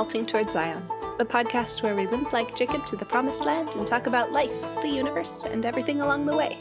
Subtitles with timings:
[0.00, 0.82] Halting Toward Zion,
[1.18, 4.58] the podcast where we limp like Jacob to the promised land and talk about life,
[4.80, 6.56] the universe, and everything along the way.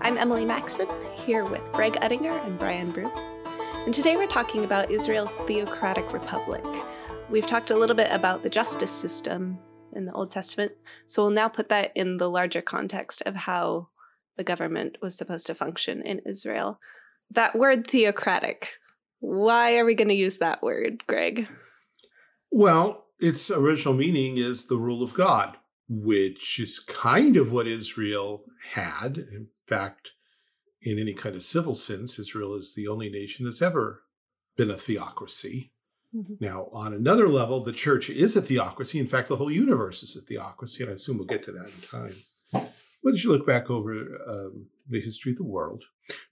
[0.00, 3.10] I'm Emily Maxon, here with Greg Uttinger and Brian Brew.
[3.84, 6.64] And today we're talking about Israel's theocratic republic.
[7.28, 9.58] We've talked a little bit about the justice system
[9.92, 10.72] in the Old Testament,
[11.04, 13.88] so we'll now put that in the larger context of how
[14.38, 16.80] the government was supposed to function in Israel.
[17.30, 18.78] That word theocratic,
[19.20, 21.48] why are we going to use that word, Greg?
[22.50, 25.56] Well, its original meaning is the rule of God,
[25.88, 29.16] which is kind of what Israel had.
[29.18, 30.12] In fact,
[30.82, 34.02] in any kind of civil sense, Israel is the only nation that's ever
[34.56, 35.72] been a theocracy.
[36.14, 36.34] Mm-hmm.
[36.40, 38.98] Now, on another level, the church is a theocracy.
[38.98, 41.66] In fact, the whole universe is a theocracy, and I assume we'll get to that
[41.66, 42.16] in time.
[43.02, 43.92] But as you look back over
[44.26, 45.84] um, the history of the world,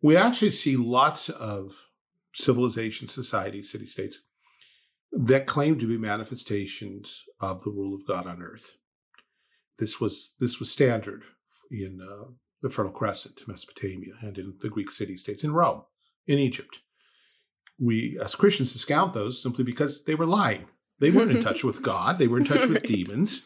[0.03, 1.89] we actually see lots of
[2.33, 4.21] civilization, societies, city states
[5.17, 8.77] that claim to be manifestations of the rule of God on earth.
[9.79, 11.25] This was this was standard
[11.71, 12.31] in uh,
[12.63, 15.83] the Fertile Crescent, Mesopotamia, and in the Greek city states, in Rome,
[16.27, 16.81] in Egypt.
[17.79, 20.67] We, as Christians, discount those simply because they were lying.
[21.01, 22.19] They weren't in touch with God.
[22.19, 23.45] They were in touch with demons.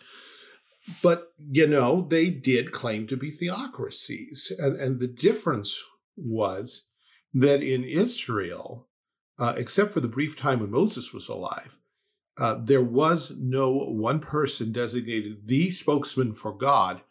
[1.03, 4.53] But, you know, they did claim to be theocracies.
[4.58, 5.82] And, and the difference
[6.16, 6.86] was
[7.34, 8.88] that in Israel,
[9.39, 11.77] uh, except for the brief time when Moses was alive,
[12.39, 17.03] uh, there was no one person designated the spokesman for God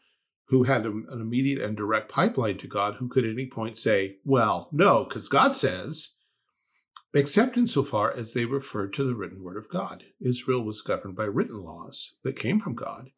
[0.48, 3.78] who had a, an immediate and direct pipeline to God who could at any point
[3.78, 6.14] say, well, no, because God says,
[7.14, 10.06] except insofar as they referred to the written word of God.
[10.22, 13.12] Israel was governed by written laws that came from God,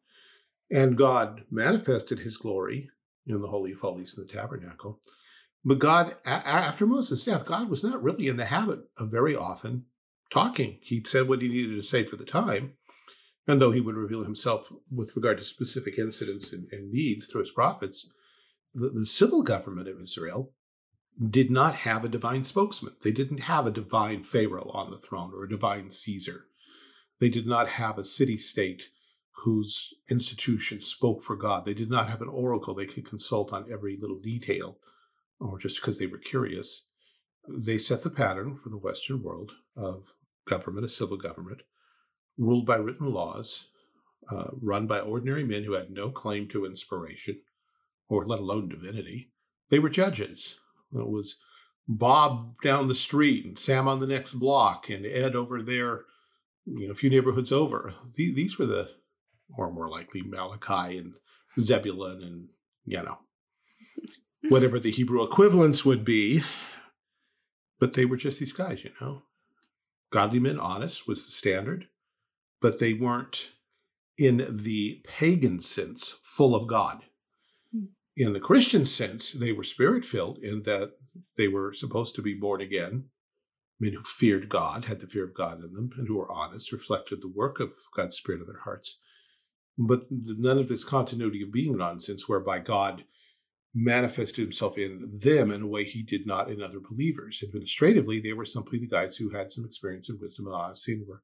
[0.70, 2.90] and God manifested his glory
[3.26, 5.00] in the Holy of Holies in the tabernacle
[5.64, 9.36] but God, a- after Moses' death, God was not really in the habit of very
[9.36, 9.86] often
[10.32, 10.78] talking.
[10.82, 12.74] He said what he needed to say for the time.
[13.46, 17.40] And though he would reveal himself with regard to specific incidents and, and needs through
[17.40, 18.10] his prophets,
[18.74, 20.52] the, the civil government of Israel
[21.28, 22.94] did not have a divine spokesman.
[23.02, 26.46] They didn't have a divine Pharaoh on the throne or a divine Caesar.
[27.18, 28.90] They did not have a city state
[29.44, 31.64] whose institutions spoke for God.
[31.64, 34.78] They did not have an oracle they could consult on every little detail
[35.40, 36.86] or just because they were curious,
[37.48, 40.12] they set the pattern for the Western world of
[40.46, 41.62] government, a civil government,
[42.36, 43.68] ruled by written laws,
[44.30, 47.40] uh, run by ordinary men who had no claim to inspiration,
[48.08, 49.30] or let alone divinity.
[49.70, 50.56] They were judges.
[50.92, 51.36] It was
[51.88, 56.02] Bob down the street and Sam on the next block and Ed over there,
[56.66, 57.94] you know, a few neighborhoods over.
[58.14, 58.90] These were the,
[59.56, 61.14] or more likely Malachi and
[61.58, 62.48] Zebulun and,
[62.84, 63.18] you know,
[64.48, 66.42] whatever the Hebrew equivalents would be.
[67.78, 69.22] But they were just these guys, you know.
[70.10, 71.86] Godly men, honest was the standard,
[72.60, 73.52] but they weren't
[74.18, 77.04] in the pagan sense full of God.
[77.72, 77.84] Hmm.
[78.16, 80.92] In the Christian sense, they were spirit filled in that
[81.36, 83.04] they were supposed to be born again,
[83.78, 86.72] men who feared God, had the fear of God in them, and who were honest,
[86.72, 88.98] reflected the work of God's Spirit in their hearts.
[89.78, 93.04] But none of this continuity of being nonsense, whereby God
[93.74, 97.42] manifested himself in them in a way he did not in other believers.
[97.46, 101.06] Administratively, they were simply the guys who had some experience and wisdom and honesty and
[101.06, 101.22] were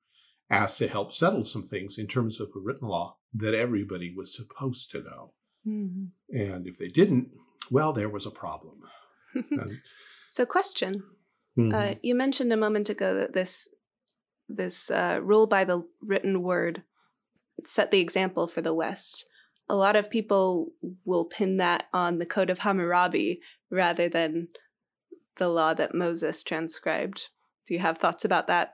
[0.48, 4.34] asked to help settle some things in terms of a written law that everybody was
[4.34, 5.32] supposed to know.
[5.66, 6.36] Mm-hmm.
[6.36, 7.30] And if they didn't,
[7.70, 8.82] well, there was a problem.
[9.34, 9.80] and,
[10.28, 11.02] so, question:
[11.58, 11.74] mm-hmm.
[11.74, 13.68] uh, You mentioned a moment ago that this
[14.48, 16.84] this uh, rule by the written word
[17.64, 19.26] set the example for the West
[19.69, 20.72] a lot of people
[21.04, 23.41] will pin that on the Code of Hammurabi
[23.71, 24.49] rather than
[25.38, 27.28] the law that Moses transcribed.
[27.66, 28.72] Do you have thoughts about that?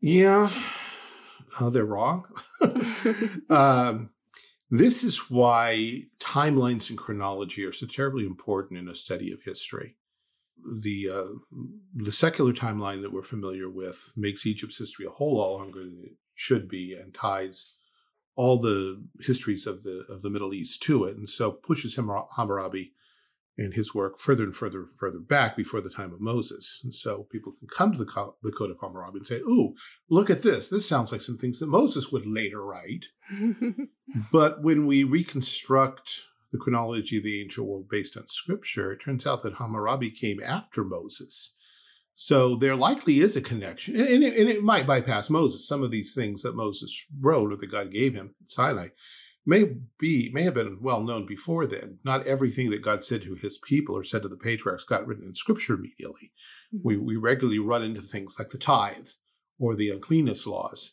[0.00, 0.50] Yeah,
[1.60, 2.26] oh, they're wrong.
[3.50, 4.10] um,
[4.70, 9.96] this is why timelines and chronology are so terribly important in a study of history.
[10.80, 11.58] The uh,
[11.94, 16.02] the secular timeline that we're familiar with makes Egypt's history a whole lot longer than
[16.04, 17.74] it should be, and ties
[18.36, 22.92] all the histories of the of the Middle East to it, and so pushes Hammurabi
[23.58, 26.80] and his work further and further and further back before the time of Moses.
[26.84, 29.74] And so people can come to the, co- the Code of Hammurabi and say, "Ooh,
[30.10, 30.68] look at this!
[30.68, 33.06] This sounds like some things that Moses would later write."
[34.32, 39.26] but when we reconstruct the chronology of the ancient world based on Scripture, it turns
[39.26, 41.54] out that Hammurabi came after Moses.
[42.18, 45.68] So there likely is a connection, and it, and it, might bypass Moses.
[45.68, 48.88] Some of these things that Moses wrote or that God gave him at Sinai
[49.44, 51.98] may be may have been well known before then.
[52.04, 55.26] Not everything that God said to his people or said to the patriarchs got written
[55.26, 56.32] in Scripture immediately.
[56.74, 56.88] Mm-hmm.
[56.88, 59.08] We we regularly run into things like the tithe
[59.58, 60.92] or the uncleanness laws,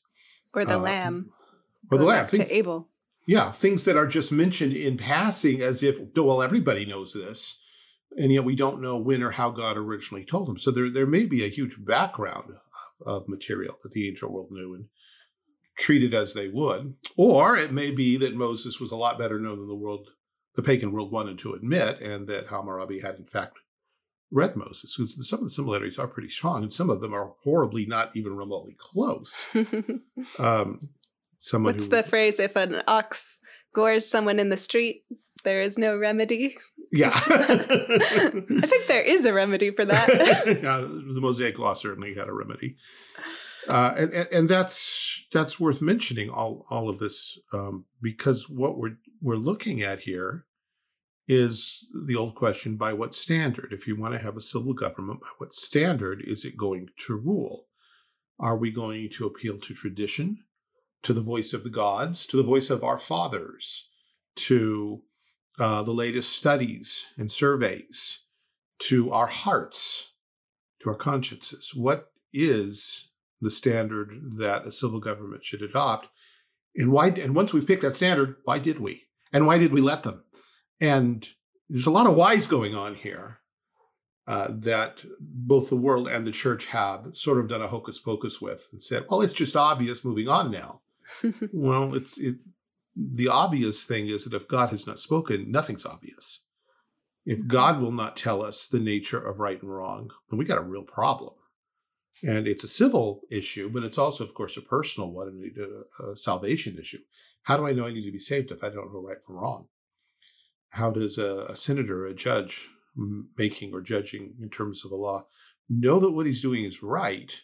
[0.53, 1.31] or the uh, lamb,
[1.89, 2.89] or the lamb things, to Abel.
[3.25, 7.61] Yeah, things that are just mentioned in passing as if well everybody knows this,
[8.17, 10.57] and yet we don't know when or how God originally told them.
[10.57, 12.51] So there there may be a huge background
[13.01, 14.85] of, of material that the ancient world knew and
[15.77, 19.59] treated as they would, or it may be that Moses was a lot better known
[19.59, 20.09] than the world,
[20.55, 23.57] the pagan world wanted to admit, and that Hammurabi had in fact
[24.31, 24.95] read Moses.
[24.95, 28.11] Because some of the similarities are pretty strong, and some of them are horribly not
[28.15, 29.45] even remotely close.
[30.39, 30.89] um,
[31.51, 32.39] What's who, the phrase?
[32.39, 33.41] If an ox
[33.73, 35.03] gores someone in the street,
[35.43, 36.57] there is no remedy.
[36.91, 37.11] Yeah.
[37.13, 40.07] I think there is a remedy for that.
[40.63, 42.77] yeah, the Mosaic Law certainly had a remedy.
[43.67, 48.77] Uh, and, and, and that's that's worth mentioning all all of this um, because what
[48.77, 50.45] we're we're looking at here
[51.27, 53.69] is the old question by what standard?
[53.71, 57.15] If you want to have a civil government, by what standard is it going to
[57.15, 57.67] rule?
[58.39, 60.39] Are we going to appeal to tradition,
[61.03, 63.89] to the voice of the gods, to the voice of our fathers,
[64.35, 65.03] to
[65.59, 68.23] uh, the latest studies and surveys,
[68.79, 70.11] to our hearts,
[70.81, 71.71] to our consciences?
[71.73, 73.09] What is
[73.41, 76.07] the standard that a civil government should adopt?
[76.75, 77.07] And why?
[77.09, 79.03] And once we've picked that standard, why did we?
[79.31, 80.23] And why did we let them?
[80.79, 81.27] And
[81.69, 83.39] there's a lot of whys going on here
[84.27, 88.41] uh, that both the world and the church have sort of done a hocus pocus
[88.41, 90.81] with and said, well, it's just obvious moving on now.
[91.53, 92.35] well, it's it,
[92.95, 96.41] the obvious thing is that if God has not spoken, nothing's obvious.
[97.25, 97.47] If.
[97.47, 100.61] God will not tell us the nature of right and wrong, then we got a
[100.61, 101.33] real problem.
[102.21, 106.11] And it's a civil issue, but it's also, of course, a personal one and a,
[106.11, 106.99] a salvation issue.
[107.43, 109.35] How do I know I need to be saved if I don't know right from
[109.35, 109.67] wrong?
[110.73, 112.69] how does a, a senator, a judge,
[113.37, 115.25] making or judging in terms of a law,
[115.69, 117.41] know that what he's doing is right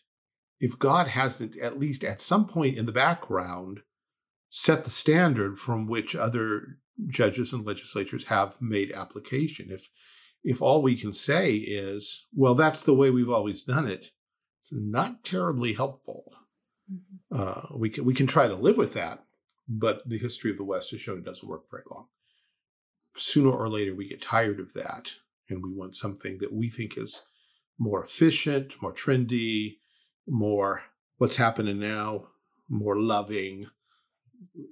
[0.59, 3.81] if God hasn't, at least at some point in the background,
[4.49, 9.69] set the standard from which other judges and legislatures have made application?
[9.71, 9.89] If
[10.43, 14.11] if all we can say is, well, that's the way we've always done it,
[14.61, 16.31] it's not terribly helpful.
[16.91, 17.41] Mm-hmm.
[17.41, 19.23] Uh, we can we can try to live with that,
[19.67, 22.07] but the history of the West has shown it doesn't work very long
[23.15, 25.09] sooner or later we get tired of that
[25.49, 27.23] and we want something that we think is
[27.77, 29.77] more efficient, more trendy,
[30.27, 30.83] more
[31.17, 32.27] what's happening now,
[32.69, 33.67] more loving,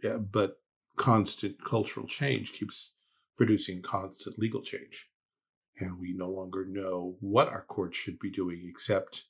[0.04, 0.60] yeah, but
[0.96, 2.92] constant cultural change keeps
[3.38, 5.10] producing constant legal change.
[5.80, 9.26] And we no longer know what our courts should be doing, except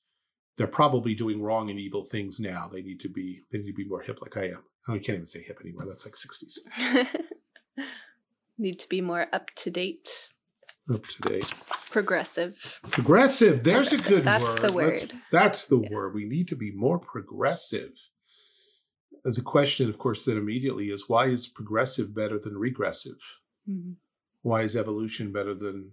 [0.58, 2.70] they're probably doing wrong and evil things now.
[2.72, 4.64] They need to be they need to be more hip like I am.
[4.88, 5.86] Oh, I can't even say hip anymore.
[5.86, 7.08] That's like 60s.
[8.58, 10.30] Need to be more up to date.
[10.92, 11.54] Up to date.
[11.92, 12.80] Progressive.
[12.90, 13.64] Progressive.
[13.64, 14.06] There's progressive.
[14.06, 14.62] a good that's word.
[14.62, 14.94] The word.
[14.94, 15.90] That's, that's the yeah.
[15.92, 16.16] word.
[16.16, 18.00] We need to be more progressive.
[19.24, 23.40] The question, of course, then immediately is why is progressive better than regressive?
[23.70, 23.94] Mm-hmm.
[24.42, 25.92] Why is evolution better than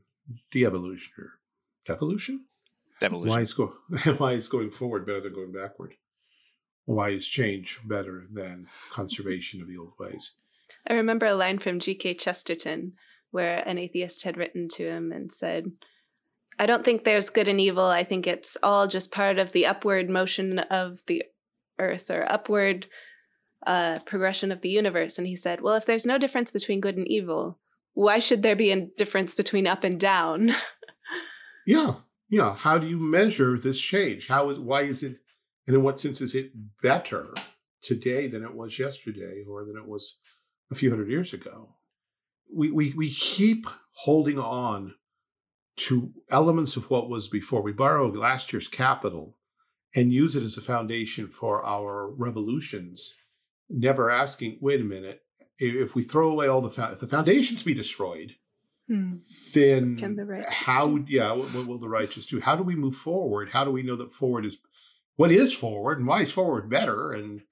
[0.51, 1.33] de-evolution or
[1.85, 2.45] devolution?
[3.03, 3.31] Evolution.
[3.31, 3.75] Why is, go-
[4.19, 5.95] why is going forward better than going backward?
[6.85, 10.33] Why is change better than conservation of the old ways?
[10.87, 12.15] I remember a line from G.K.
[12.15, 12.93] Chesterton
[13.31, 15.73] where an atheist had written to him and said,
[16.59, 17.87] I don't think there's good and evil.
[17.87, 21.25] I think it's all just part of the upward motion of the
[21.79, 22.87] earth or upward
[23.67, 25.19] uh, progression of the universe.
[25.19, 27.59] And he said, Well, if there's no difference between good and evil,
[27.95, 30.53] why should there be a difference between up and down?
[31.67, 31.95] yeah.
[32.29, 32.55] Yeah.
[32.55, 34.29] How do you measure this change?
[34.29, 35.19] How is why is it
[35.67, 36.53] and in what sense is it
[36.83, 37.33] better
[37.83, 40.17] today than it was yesterday or than it was
[40.71, 41.77] a few hundred years ago.
[42.53, 44.95] We, we, we keep holding on
[45.77, 47.63] to elements of what was before.
[47.63, 49.37] We borrow last year's capital
[49.95, 53.15] and use it as a foundation for our revolutions,
[53.75, 55.23] never asking, wait a minute,
[55.59, 58.37] if we throw away all the, if the foundations be destroyed,
[58.89, 59.17] hmm.
[59.53, 62.41] then the how, yeah, what, what will the righteous do?
[62.41, 63.51] How do we move forward?
[63.51, 64.59] How do we know that forward is,
[65.17, 67.13] what is forward and why is forward better?
[67.13, 67.43] And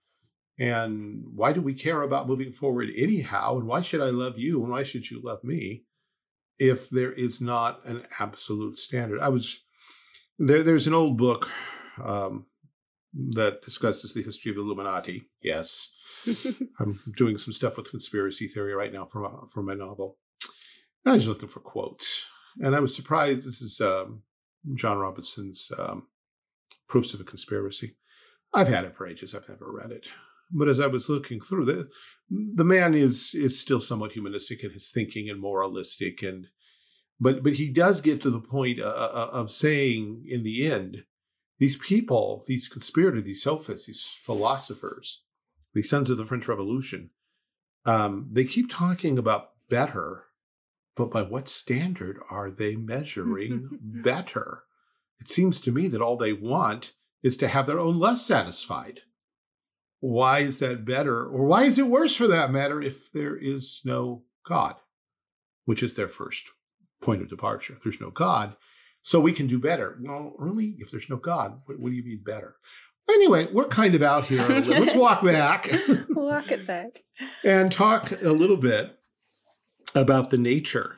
[0.58, 3.56] and why do we care about moving forward anyhow?
[3.56, 4.62] And why should I love you?
[4.62, 5.84] And why should you love me
[6.58, 9.20] if there is not an absolute standard?
[9.20, 9.60] I was
[10.38, 10.62] there.
[10.62, 11.48] There's an old book
[12.02, 12.46] um,
[13.14, 15.28] that discusses the history of Illuminati.
[15.42, 15.90] Yes,
[16.80, 20.18] I'm doing some stuff with conspiracy theory right now for my, for my novel.
[21.04, 22.26] I was looking for quotes,
[22.58, 23.46] and I was surprised.
[23.46, 24.22] This is um,
[24.74, 26.08] John Robinson's um,
[26.88, 27.96] Proofs of a Conspiracy.
[28.54, 29.34] I've had it for ages.
[29.34, 30.06] I've never read it.
[30.50, 31.88] But as I was looking through the
[32.54, 36.46] the man is is still somewhat humanistic in his thinking and moralistic and
[37.20, 41.04] but but he does get to the point uh, uh, of saying in the end
[41.58, 45.22] these people these conspirators these sophists these philosophers
[45.74, 47.10] the sons of the French Revolution,
[47.84, 50.26] um, they keep talking about better,
[50.96, 54.64] but by what standard are they measuring better?
[55.20, 56.92] It seems to me that all they want
[57.22, 59.00] is to have their own less satisfied.
[60.00, 63.80] Why is that better, or why is it worse for that matter, if there is
[63.84, 64.76] no God,
[65.64, 66.46] which is their first
[67.00, 67.78] point of departure?
[67.82, 68.56] There's no God,
[69.02, 69.98] so we can do better.
[70.00, 72.56] Well, really, if there's no God, what, what do you mean better?
[73.10, 74.46] Anyway, we're kind of out here.
[74.48, 75.70] Let's walk back.
[76.10, 77.02] walk it back.
[77.44, 78.96] and talk a little bit
[79.94, 80.96] about the nature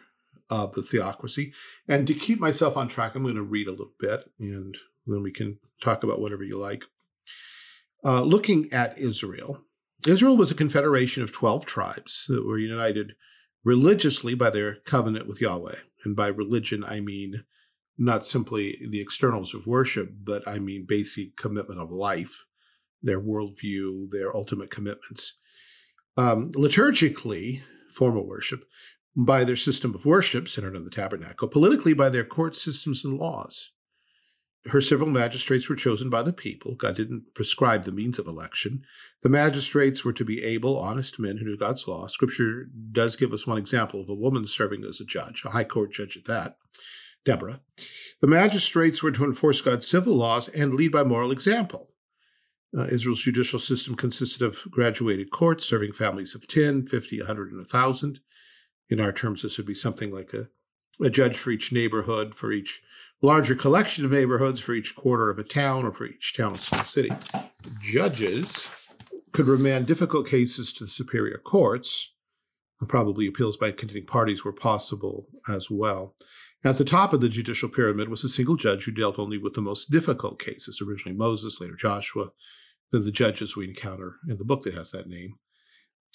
[0.50, 1.52] of the theocracy.
[1.88, 5.22] And to keep myself on track, I'm going to read a little bit and then
[5.22, 6.82] we can talk about whatever you like.
[8.04, 9.64] Uh, looking at Israel,
[10.06, 13.14] Israel was a confederation of 12 tribes that were united
[13.64, 15.76] religiously by their covenant with Yahweh.
[16.04, 17.44] And by religion, I mean
[17.96, 22.44] not simply the externals of worship, but I mean basic commitment of life,
[23.02, 25.34] their worldview, their ultimate commitments.
[26.16, 28.64] Um, liturgically, formal worship,
[29.16, 33.16] by their system of worship centered on the tabernacle, politically, by their court systems and
[33.16, 33.70] laws.
[34.66, 36.74] Her civil magistrates were chosen by the people.
[36.74, 38.82] God didn't prescribe the means of election.
[39.22, 42.06] The magistrates were to be able, honest men who knew God's law.
[42.06, 45.64] Scripture does give us one example of a woman serving as a judge, a high
[45.64, 46.56] court judge at that.
[47.24, 47.60] Deborah.
[48.20, 51.90] The magistrates were to enforce God's civil laws and lead by moral example.
[52.76, 57.58] Uh, Israel's judicial system consisted of graduated courts serving families of 10, 50, 100, and
[57.58, 58.20] 1,000.
[58.90, 60.48] In our terms, this would be something like a,
[61.02, 62.82] a judge for each neighborhood, for each
[63.22, 66.86] larger collection of neighborhoods, for each quarter of a town, or for each town and
[66.86, 67.10] city.
[67.80, 68.70] Judges
[69.32, 72.12] could remand difficult cases to the superior courts.
[72.86, 76.14] Probably appeals by contending parties were possible as well.
[76.64, 79.52] At the top of the judicial pyramid was a single judge who dealt only with
[79.52, 82.28] the most difficult cases, originally Moses, later Joshua,
[82.90, 85.34] then the judges we encounter in the book that has that name.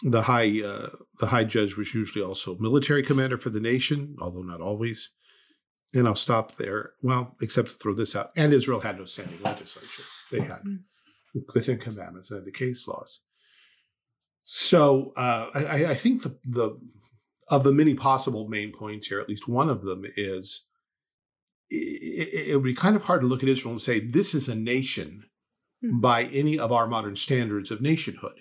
[0.01, 0.89] The high, uh,
[1.19, 5.11] the high judge was usually also military commander for the nation, although not always.
[5.93, 6.93] And I'll stop there.
[7.01, 8.31] Well, except to throw this out.
[8.35, 10.03] And Israel had no standing legislature.
[10.31, 11.39] They had mm-hmm.
[11.53, 13.19] the Ten Commandments and the case laws.
[14.45, 16.79] So uh, I, I, think the, the
[17.49, 20.65] of the many possible main points here, at least one of them is
[21.69, 24.47] it, it, would be kind of hard to look at Israel and say this is
[24.47, 25.23] a nation
[25.83, 25.99] mm-hmm.
[25.99, 28.35] by any of our modern standards of nationhood.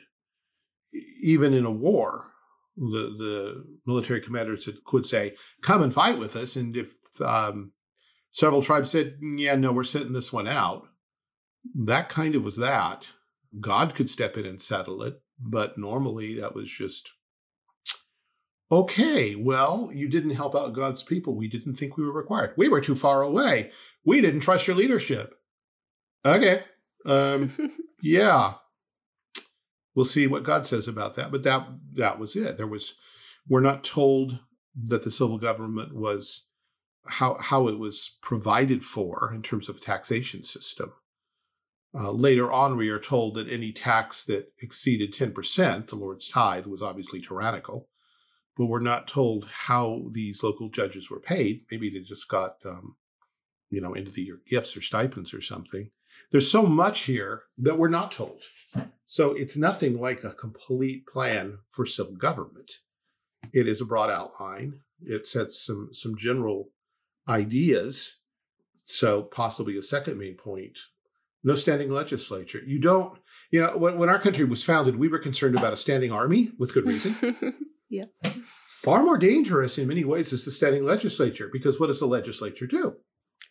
[1.22, 2.32] Even in a war,
[2.76, 7.72] the, the military commanders could say, "Come and fight with us," and if um,
[8.32, 10.86] several tribes said, "Yeah, no, we're sitting this one out,"
[11.74, 13.08] that kind of was that.
[13.60, 17.12] God could step in and settle it, but normally that was just
[18.70, 21.34] Okay, well, you didn't help out God's people.
[21.34, 22.52] We didn't think we were required.
[22.56, 23.70] We were too far away.
[24.04, 25.34] We didn't trust your leadership.
[26.24, 26.62] Okay.
[27.06, 27.52] Um,
[28.02, 28.54] yeah.
[29.94, 31.30] We'll see what God says about that.
[31.30, 32.58] But that that was it.
[32.58, 32.94] There was
[33.48, 34.38] we're not told
[34.84, 36.46] that the civil government was
[37.06, 40.92] how how it was provided for in terms of a taxation system.
[41.94, 46.66] Uh, later on, we are told that any tax that exceeded 10%, the Lord's tithe,
[46.66, 47.88] was obviously tyrannical
[48.58, 51.64] but we're not told how these local judges were paid.
[51.70, 52.96] Maybe they just got, um,
[53.70, 55.90] you know, into the year gifts or stipends or something.
[56.32, 58.42] There's so much here that we're not told.
[59.06, 62.72] So it's nothing like a complete plan for civil government.
[63.52, 64.80] It is a broad outline.
[65.00, 66.70] It sets some some general
[67.28, 68.16] ideas.
[68.84, 70.76] So possibly a second main point:
[71.44, 72.60] no standing legislature.
[72.66, 73.18] You don't.
[73.50, 76.50] You know, when, when our country was founded, we were concerned about a standing army
[76.58, 77.54] with good reason.
[77.88, 78.04] yeah.
[78.82, 82.66] Far more dangerous in many ways is the standing legislature because what does the legislature
[82.66, 82.96] do?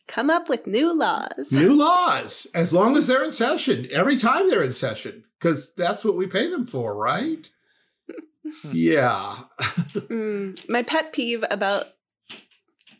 [0.07, 1.51] Come up with new laws.
[1.51, 6.05] New laws, as long as they're in session, every time they're in session, because that's
[6.05, 7.49] what we pay them for, right?
[8.71, 9.35] yeah.
[9.59, 11.87] mm, my pet peeve about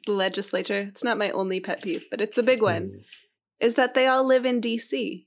[0.05, 3.03] the legislature, it's not my only pet peeve, but it's a big one, mm.
[3.61, 5.25] is that they all live in DC.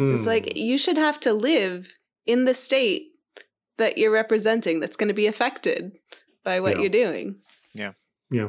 [0.00, 0.16] Mm.
[0.16, 0.58] It's like hmm.
[0.58, 3.08] you should have to live in the state
[3.78, 5.92] that you're representing that's going to be affected
[6.44, 6.82] by what yeah.
[6.82, 7.36] you're doing.
[7.74, 7.92] Yeah.
[8.30, 8.48] Yeah.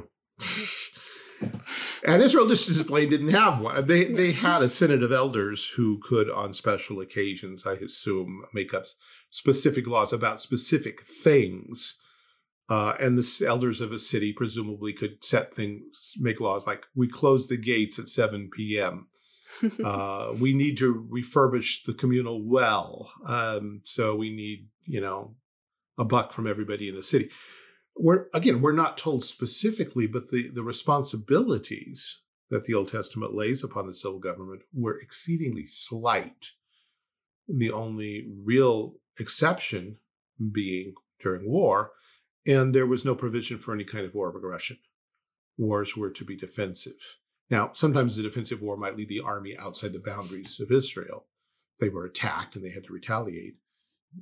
[2.06, 3.88] and Israel Display didn't have one.
[3.88, 8.74] They they had a synod of elders who could, on special occasions, I assume, make
[8.74, 8.86] up
[9.30, 11.98] specific laws about specific things.
[12.70, 17.08] Uh, and the elders of a city presumably could set things, make laws like we
[17.08, 19.08] close the gates at 7 p.m.
[19.84, 23.12] uh, we need to refurbish the communal well.
[23.26, 25.36] Um, so we need, you know,
[25.98, 27.30] a buck from everybody in the city.
[27.96, 33.64] We're again, we're not told specifically, but the, the responsibilities that the Old Testament lays
[33.64, 36.52] upon the civil government were exceedingly slight.
[37.48, 39.98] the only real exception
[40.52, 41.92] being during war,
[42.46, 44.78] and there was no provision for any kind of war of aggression.
[45.58, 47.18] Wars were to be defensive.
[47.50, 51.26] Now, sometimes the defensive war might lead the army outside the boundaries of Israel.
[51.80, 53.56] They were attacked and they had to retaliate.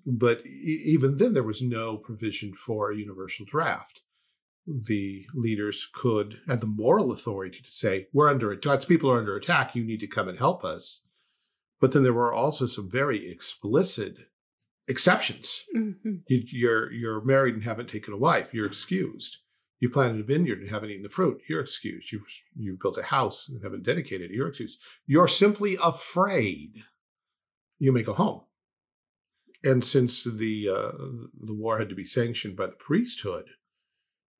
[0.05, 4.01] But even then, there was no provision for a universal draft.
[4.65, 8.63] The leaders could have the moral authority to say, We're under attack.
[8.63, 9.75] God's people are under attack.
[9.75, 11.03] You need to come and help us.
[11.79, 14.17] But then there were also some very explicit
[14.87, 15.63] exceptions.
[15.75, 16.15] Mm-hmm.
[16.27, 18.53] You, you're you're married and haven't taken a wife.
[18.53, 19.37] You're excused.
[19.79, 21.41] You planted a vineyard and haven't eaten the fruit.
[21.47, 22.11] You're excused.
[22.11, 24.31] You've you built a house and haven't dedicated.
[24.31, 24.79] It, you're excused.
[25.05, 26.83] You're simply afraid.
[27.77, 28.41] You may go home.
[29.63, 30.91] And since the uh,
[31.41, 33.49] the war had to be sanctioned by the priesthood,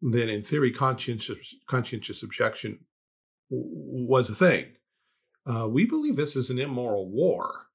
[0.02, 2.80] then in theory, conscientious conscientious objection
[3.50, 4.66] was a thing.
[5.46, 7.68] Uh, we believe this is an immoral war,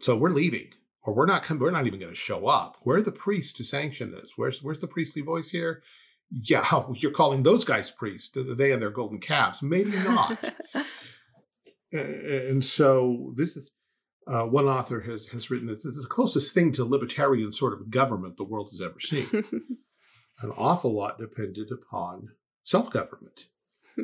[0.00, 0.68] so we're leaving
[1.06, 2.76] or we're not we're not even going to show up.
[2.82, 4.32] Where are the priests to sanction this?
[4.36, 5.82] Where's where's the priestly voice here?
[6.30, 9.62] Yeah, you're calling those guys priests, they and their golden calves.
[9.62, 10.54] Maybe not.
[11.92, 13.70] and so this is
[14.26, 17.72] uh, one author has has written that this is the closest thing to libertarian sort
[17.72, 19.28] of government the world has ever seen.
[20.42, 22.30] An awful lot depended upon
[22.64, 23.46] self government,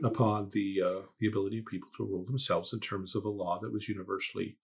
[0.04, 3.58] upon the uh, the ability of people to rule themselves in terms of a law
[3.60, 4.58] that was universally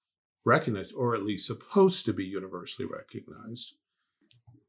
[0.45, 3.75] recognized, or at least supposed to be universally recognized.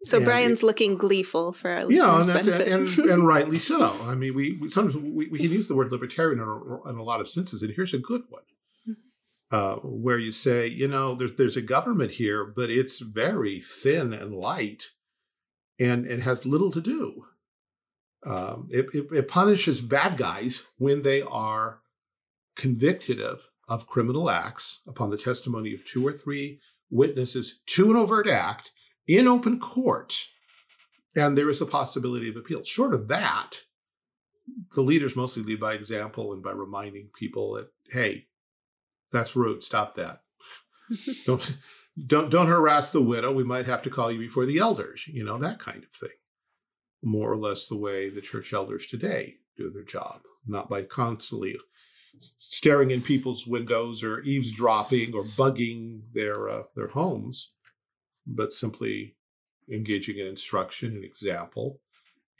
[0.03, 2.67] So and Brian's it, looking gleeful for our yeah, benefit.
[2.67, 3.97] And, and, and, rightly so.
[4.03, 6.95] I mean, we, we sometimes we, we, can use the word libertarian in a, in
[6.95, 8.43] a, lot of senses, and here's a good one,
[8.89, 9.55] mm-hmm.
[9.55, 14.13] uh, where you say, you know, there's there's a government here, but it's very thin
[14.13, 14.91] and light,
[15.77, 17.25] and it has little to do.
[18.25, 21.79] Um, it, it, it punishes bad guys when they are
[22.55, 26.59] convicted of of criminal acts upon the testimony of two or three
[26.89, 28.71] witnesses to an overt act
[29.09, 30.27] in open court,
[31.15, 32.63] and there is a possibility of appeal.
[32.63, 33.63] Short of that,
[34.75, 38.27] the leaders mostly lead by example and by reminding people that, hey,
[39.11, 39.63] that's rude.
[39.63, 40.21] Stop that.
[41.25, 41.57] don't
[42.05, 43.31] don't don't harass the widow.
[43.31, 45.07] We might have to call you before the elders.
[45.07, 46.09] You know that kind of thing.
[47.01, 51.57] More or less the way the church elders today do their job, not by constantly
[52.37, 57.51] staring in people's windows or eavesdropping or bugging their uh, their homes,
[58.35, 59.15] but simply
[59.71, 61.79] engaging in instruction and example.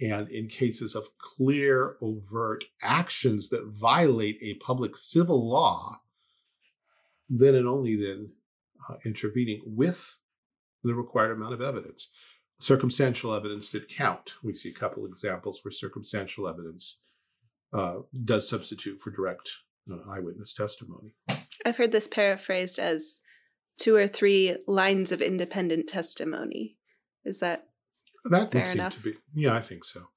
[0.02, 6.00] And in cases of clear, overt actions that violate a public civil law,
[7.30, 8.32] then and only then
[8.90, 10.18] uh, intervening with
[10.84, 12.10] the required amount of evidence.
[12.60, 14.36] Circumstantial evidence did count.
[14.42, 17.00] We see a couple examples where circumstantial evidence
[17.74, 19.50] uh, does substitute for direct
[19.92, 21.14] uh, eyewitness testimony.
[21.66, 23.20] I've heard this paraphrased as
[23.80, 26.78] two or three lines of independent testimony.
[27.26, 27.68] Is that
[28.26, 28.96] that fair would enough?
[28.96, 29.14] to be?
[29.34, 30.08] Yeah, I think so.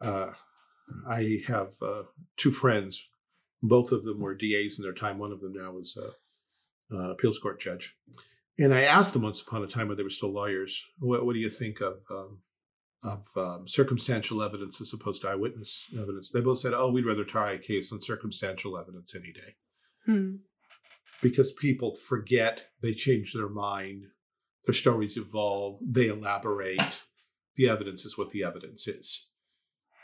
[0.00, 0.32] Uh,
[1.08, 2.02] I have uh,
[2.36, 3.08] two friends.
[3.62, 5.18] Both of them were DAs in their time.
[5.18, 7.94] One of them now is a, a appeals court judge.
[8.58, 11.34] And I asked them once upon a time when they were still lawyers, what, what
[11.34, 12.38] do you think of um,
[13.02, 16.30] of um, circumstantial evidence as opposed to eyewitness evidence.
[16.30, 19.56] They both said, "Oh, we'd rather try a case on circumstantial evidence any day,"
[20.06, 20.36] hmm.
[21.22, 24.04] Because people forget, they change their mind,
[24.66, 27.02] their stories evolve, they elaborate.
[27.56, 29.28] The evidence is what the evidence is,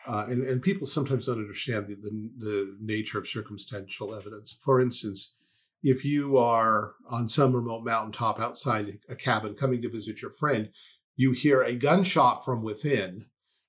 [0.06, 4.56] uh, and and people sometimes don't understand the, the the nature of circumstantial evidence.
[4.64, 5.34] For instance.
[5.80, 10.70] If you are on some remote mountaintop outside a cabin coming to visit your friend,
[11.14, 13.26] you hear a gunshot from within.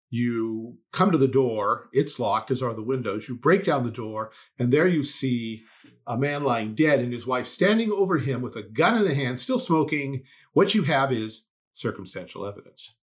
[0.09, 3.27] You come to the door, it's locked, as are the windows.
[3.27, 5.63] You break down the door, and there you see
[6.07, 9.13] a man lying dead and his wife standing over him with a gun in the
[9.13, 10.23] hand, still smoking.
[10.53, 11.45] What you have is
[11.75, 12.93] circumstantial evidence.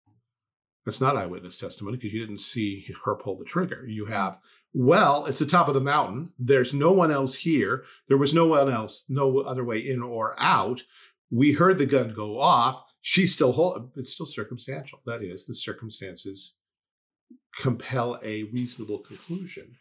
[0.84, 3.84] That's not eyewitness testimony because you didn't see her pull the trigger.
[3.86, 4.38] You have,
[4.72, 6.30] well, it's the top of the mountain.
[6.38, 7.84] There's no one else here.
[8.08, 10.82] There was no one else, no other way in or out.
[11.30, 13.92] We heard the gun go off she's still whole.
[13.94, 14.98] It's still circumstantial.
[15.06, 16.54] That is, the circumstances
[17.58, 19.76] compel a reasonable conclusion.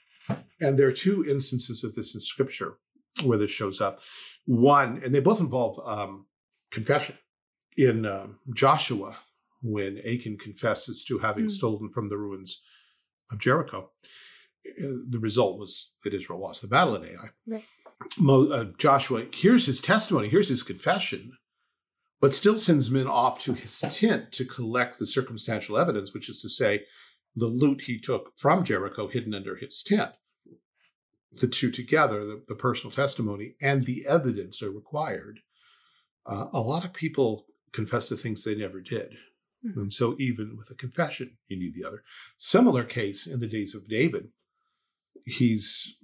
[0.60, 2.78] And there are two instances of this in Scripture
[3.24, 4.00] where this shows up.
[4.46, 6.28] One, and they both involve um,
[6.72, 7.18] confession.
[7.78, 9.18] In um, Joshua,
[9.62, 11.52] when Achan confesses to having mm.
[11.52, 12.62] stolen from the ruins
[13.32, 13.92] of Jericho,
[14.68, 17.30] uh, the result was that Israel lost the battle at Ai.
[17.46, 17.66] Right.
[18.18, 21.34] Mo, uh, Joshua hears his testimony, hears his confession,
[22.22, 26.42] but still sends men off to his tent to collect the circumstantial evidence, which is
[26.42, 26.84] to say,
[27.36, 30.12] the loot he took from Jericho hidden under his tent.
[31.34, 35.40] The two together, the, the personal testimony and the evidence are required
[36.26, 39.14] uh, a lot of people confess to things they never did.
[39.66, 39.80] Mm-hmm.
[39.80, 42.04] And so, even with a confession, you need the other.
[42.38, 44.30] Similar case in the days of David.
[45.26, 45.98] He's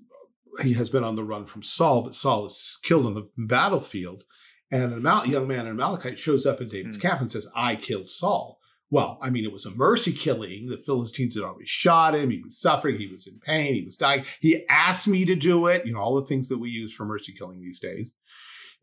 [0.62, 4.24] he has been on the run from Saul, but Saul is killed on the battlefield.
[4.70, 7.02] And a young man, in Amalekite, shows up in David's mm.
[7.02, 8.58] camp and says, I killed Saul.
[8.92, 10.68] Well, I mean, it was a mercy killing.
[10.68, 12.30] The Philistines had already shot him.
[12.30, 13.00] He was suffering.
[13.00, 13.74] He was in pain.
[13.74, 14.26] He was dying.
[14.42, 15.86] He asked me to do it.
[15.86, 18.14] You know, all the things that we use for mercy killing these days.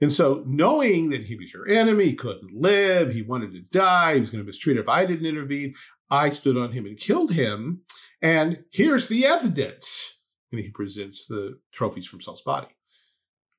[0.01, 4.15] And so, knowing that he was your enemy, he couldn't live, he wanted to die,
[4.15, 5.75] he was going to mistreat if I didn't intervene,
[6.09, 7.83] I stood on him and killed him.
[8.23, 10.21] And here's the evidence.
[10.53, 12.69] And he presents the trophies from Saul's body.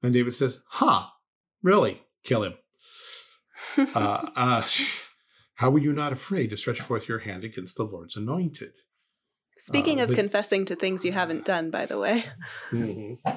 [0.01, 1.07] And David says, Huh,
[1.61, 2.01] really?
[2.23, 2.53] Kill him.
[3.77, 4.63] uh, uh,
[5.59, 8.71] how were you not afraid to stretch forth your hand against the Lord's anointed?
[9.57, 12.23] Speaking uh, of the, confessing to things you haven't done, by the way.
[12.71, 13.35] Mm-hmm.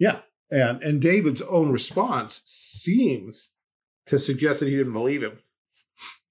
[0.00, 0.22] Yeah.
[0.50, 3.50] And, and David's own response seems
[4.06, 5.38] to suggest that he didn't believe him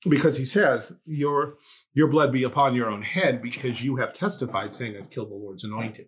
[0.09, 1.55] because he says, your,
[1.93, 5.35] your blood be upon your own head because you have testified saying I've killed the
[5.35, 6.07] Lord's anointed.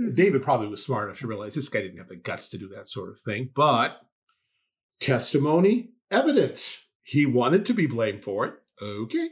[0.00, 0.14] Hmm.
[0.14, 2.68] David probably was smart enough to realize this guy didn't have the guts to do
[2.74, 4.00] that sort of thing, but
[4.98, 8.54] testimony, evidence he wanted to be blamed for it.
[8.82, 9.28] Okay.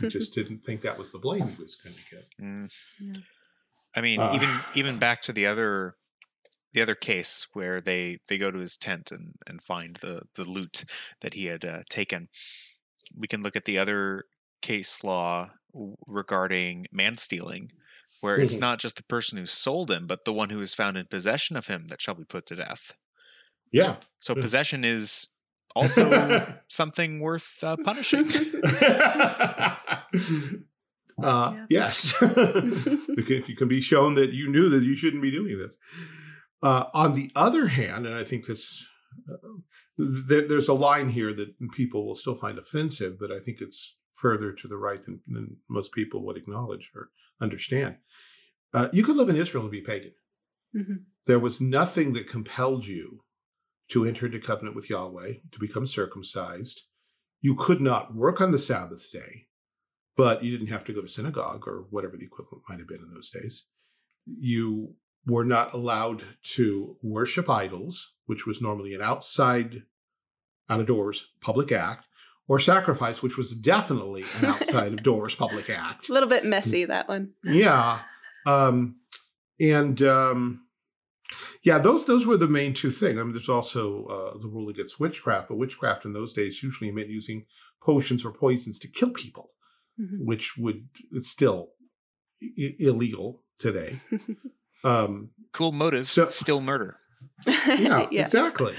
[0.00, 2.26] He just didn't think that was the blame he was going to get.
[2.40, 2.72] Mm.
[3.00, 3.14] Yeah.
[3.94, 5.94] I mean, uh, even even back to the other
[6.72, 10.44] the other case where they they go to his tent and and find the the
[10.44, 10.84] loot
[11.20, 12.28] that he had uh, taken.
[13.16, 14.24] We can look at the other
[14.60, 15.50] case law
[16.06, 17.70] regarding man stealing,
[18.20, 18.44] where mm-hmm.
[18.44, 21.06] it's not just the person who sold him, but the one who is found in
[21.06, 22.94] possession of him that shall be put to death.
[23.70, 23.96] Yeah.
[24.18, 25.28] So possession is
[25.74, 28.30] also something worth uh, punishing.
[31.22, 35.58] uh, yes, if you can be shown that you knew that you shouldn't be doing
[35.58, 35.76] this.
[36.62, 38.86] Uh, on the other hand, and I think this,
[39.28, 39.36] uh,
[39.98, 43.96] there, there's a line here that people will still find offensive, but I think it's
[44.14, 47.08] further to the right than, than most people would acknowledge or
[47.40, 47.96] understand.
[48.72, 50.12] Uh, you could live in Israel and be pagan.
[50.74, 50.94] Mm-hmm.
[51.26, 53.24] There was nothing that compelled you
[53.90, 56.82] to enter into covenant with Yahweh, to become circumcised.
[57.40, 59.46] You could not work on the Sabbath day,
[60.16, 63.02] but you didn't have to go to synagogue or whatever the equivalent might have been
[63.02, 63.64] in those days.
[64.26, 64.94] You
[65.26, 69.82] were not allowed to worship idols, which was normally an outside,
[70.68, 72.06] out of doors public act,
[72.48, 76.08] or sacrifice, which was definitely an outside of doors public act.
[76.08, 77.32] A little bit messy, that one.
[77.44, 78.00] Yeah.
[78.46, 78.96] Um,
[79.60, 80.62] and um,
[81.62, 83.18] yeah, those those were the main two things.
[83.18, 86.90] I mean, there's also uh, the rule against witchcraft, but witchcraft in those days usually
[86.90, 87.46] meant using
[87.80, 89.50] potions or poisons to kill people,
[90.00, 90.24] mm-hmm.
[90.24, 91.70] which would it's still
[92.42, 94.00] I- illegal today.
[94.84, 96.96] um, cool motive, so, still murder.
[97.46, 98.22] Yeah, yeah.
[98.22, 98.76] exactly.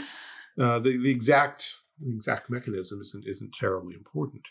[0.59, 4.43] Uh, the the exact the exact mechanism isn't isn't terribly important.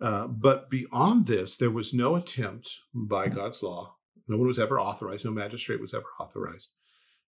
[0.00, 3.96] Uh, but beyond this, there was no attempt by God's law.
[4.28, 5.24] No one was ever authorized.
[5.24, 6.70] No magistrate was ever authorized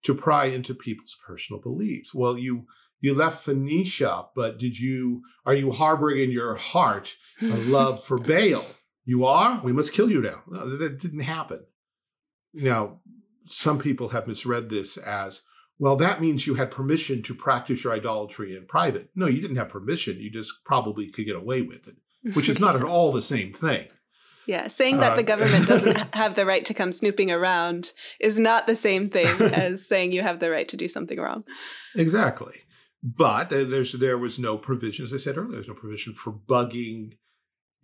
[0.05, 2.15] to pry into people's personal beliefs.
[2.15, 2.67] Well, you
[3.01, 8.19] you left Phoenicia, but did you are you harboring in your heart a love for
[8.19, 8.65] Baal?
[9.05, 9.61] You are?
[9.63, 10.43] We must kill you now.
[10.49, 11.65] No, that didn't happen.
[12.53, 13.01] Now,
[13.47, 15.43] some people have misread this as,
[15.79, 19.11] well, that means you had permission to practice your idolatry in private.
[19.15, 20.19] No, you didn't have permission.
[20.19, 21.97] You just probably could get away with it,
[22.35, 23.87] which is not at all the same thing.
[24.49, 28.39] Yeah, saying that uh, the government doesn't have the right to come snooping around is
[28.39, 31.45] not the same thing as saying you have the right to do something wrong.
[31.95, 32.63] Exactly.
[33.03, 37.19] But there's there was no provision, as I said earlier, there's no provision for bugging,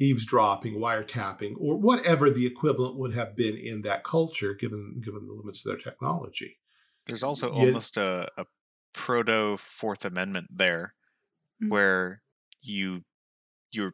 [0.00, 5.35] eavesdropping, wiretapping, or whatever the equivalent would have been in that culture, given given the
[5.35, 6.61] limits of their technology.
[7.05, 8.46] There's also Yet, almost a, a
[8.94, 10.94] proto Fourth Amendment there,
[11.62, 11.68] mm-hmm.
[11.68, 12.22] where
[12.62, 13.03] you
[13.70, 13.92] you're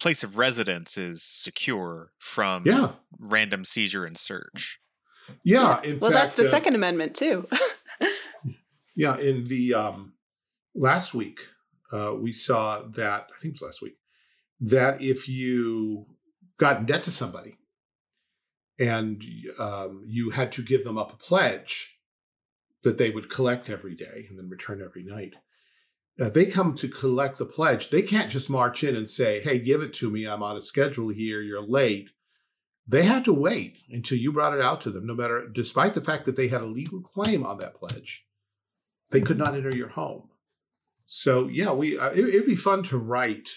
[0.00, 2.92] place of residence is secure from yeah.
[3.18, 4.78] random seizure and search.
[5.42, 5.80] Yeah.
[5.98, 7.48] well, fact, that's the uh, Second Amendment too.
[8.94, 9.16] yeah.
[9.18, 10.12] In the um,
[10.74, 11.40] last week,
[11.92, 13.96] uh, we saw that I think it was last week
[14.60, 16.06] that if you
[16.58, 17.56] got in debt to somebody
[18.78, 19.22] and
[19.58, 21.98] um, you had to give them up a pledge
[22.82, 25.34] that they would collect every day and then return every night
[26.18, 29.82] they come to collect the pledge, they can't just march in and say, Hey, give
[29.82, 30.24] it to me.
[30.26, 31.42] I'm on a schedule here.
[31.42, 32.10] You're late.
[32.88, 36.00] They had to wait until you brought it out to them, no matter, despite the
[36.00, 38.24] fact that they had a legal claim on that pledge.
[39.10, 40.30] They could not enter your home.
[41.06, 43.50] So, yeah, we uh, it, it'd be fun to write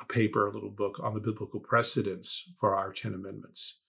[0.00, 3.80] a paper, a little book on the biblical precedents for our 10 amendments.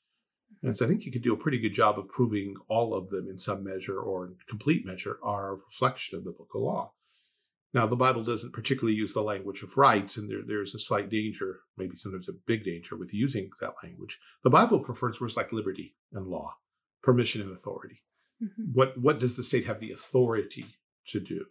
[0.61, 3.09] And so I think you could do a pretty good job of proving all of
[3.09, 6.93] them in some measure or complete measure are a reflection of the biblical law.
[7.73, 11.09] Now, the Bible doesn't particularly use the language of rights, and there, there's a slight
[11.09, 14.19] danger, maybe sometimes a big danger, with using that language.
[14.43, 16.53] The Bible prefers words like liberty and law,
[17.01, 18.03] permission and authority.
[18.43, 18.73] Mm-hmm.
[18.73, 20.65] What what does the state have the authority
[21.07, 21.45] to do?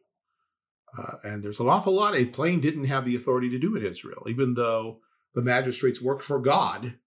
[0.96, 3.84] Uh, and there's an awful lot a plane didn't have the authority to do in
[3.84, 5.00] Israel, even though
[5.34, 6.98] the magistrates worked for God.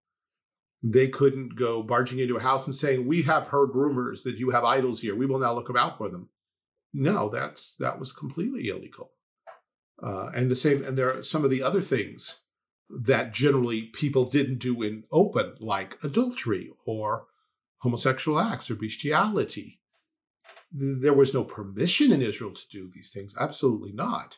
[0.83, 4.49] They couldn't go barging into a house and saying, "We have heard rumors that you
[4.51, 5.15] have idols here.
[5.15, 6.29] We will now look about for them."
[6.97, 9.11] No, that's that was completely illegal.
[10.01, 12.39] Uh, and the same, and there are some of the other things
[12.89, 17.25] that generally people didn't do in open, like adultery or
[17.79, 19.81] homosexual acts or bestiality.
[20.71, 24.37] There was no permission in Israel to do these things, absolutely not.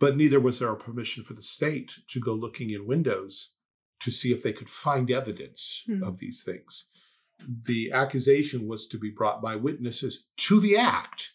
[0.00, 3.50] But neither was there a permission for the state to go looking in windows
[4.00, 6.02] to see if they could find evidence mm.
[6.02, 6.86] of these things.
[7.66, 11.34] The accusation was to be brought by witnesses to the act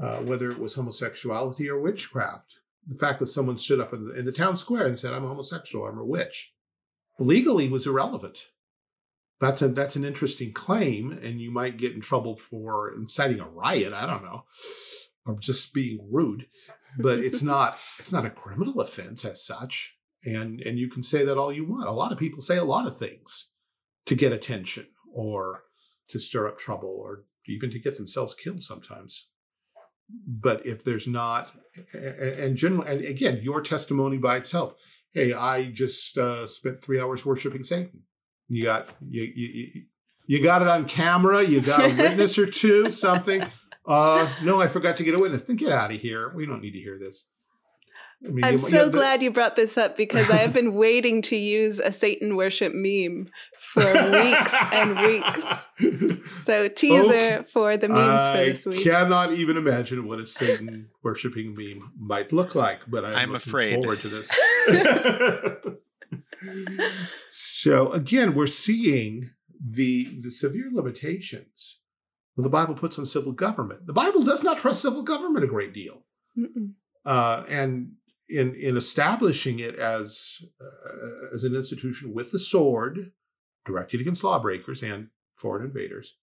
[0.00, 2.56] uh, whether it was homosexuality or witchcraft.
[2.86, 5.24] The fact that someone stood up in the, in the town square and said, I'm
[5.24, 6.52] a homosexual, I'm a witch,
[7.18, 8.46] legally was irrelevant.
[9.40, 13.48] That's a that's an interesting claim, and you might get in trouble for inciting a
[13.48, 13.94] riot.
[13.94, 14.44] I don't know,
[15.24, 16.46] or just being rude,
[16.98, 19.96] but it's not it's not a criminal offense as such.
[20.24, 21.88] And and you can say that all you want.
[21.88, 23.50] A lot of people say a lot of things
[24.04, 25.62] to get attention or
[26.10, 29.28] to stir up trouble or even to get themselves killed sometimes
[30.26, 31.54] but if there's not
[31.92, 34.74] and general and again your testimony by itself.
[35.12, 38.02] Hey i just uh, spent three hours worshiping satan.
[38.48, 39.82] You got you, you
[40.26, 41.42] you got it on camera.
[41.42, 43.44] You got a witness or two something.
[43.86, 45.42] Uh no i forgot to get a witness.
[45.42, 46.32] Then get out of here.
[46.34, 47.26] We don't need to hear this
[48.22, 50.74] I mean, I'm you, so you glad you brought this up because I have been
[50.86, 56.20] waiting to use a Satan worship meme for weeks and weeks.
[56.44, 57.42] So teaser okay.
[57.50, 58.86] for the memes I for this week.
[58.86, 63.34] I cannot even imagine what a Satan worshiping meme might look like, but I'm, I'm
[63.34, 64.30] afraid forward to this.
[67.28, 69.30] so again, we're seeing
[69.62, 71.80] the the severe limitations
[72.42, 73.86] the Bible puts on civil government.
[73.86, 76.04] The Bible does not trust civil government a great deal.
[77.04, 77.92] Uh, and
[78.30, 83.12] in in establishing it as uh, as an institution with the sword
[83.66, 86.16] directed against lawbreakers and foreign invaders,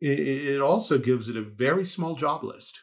[0.00, 2.80] it, it, also gives it a very small job list,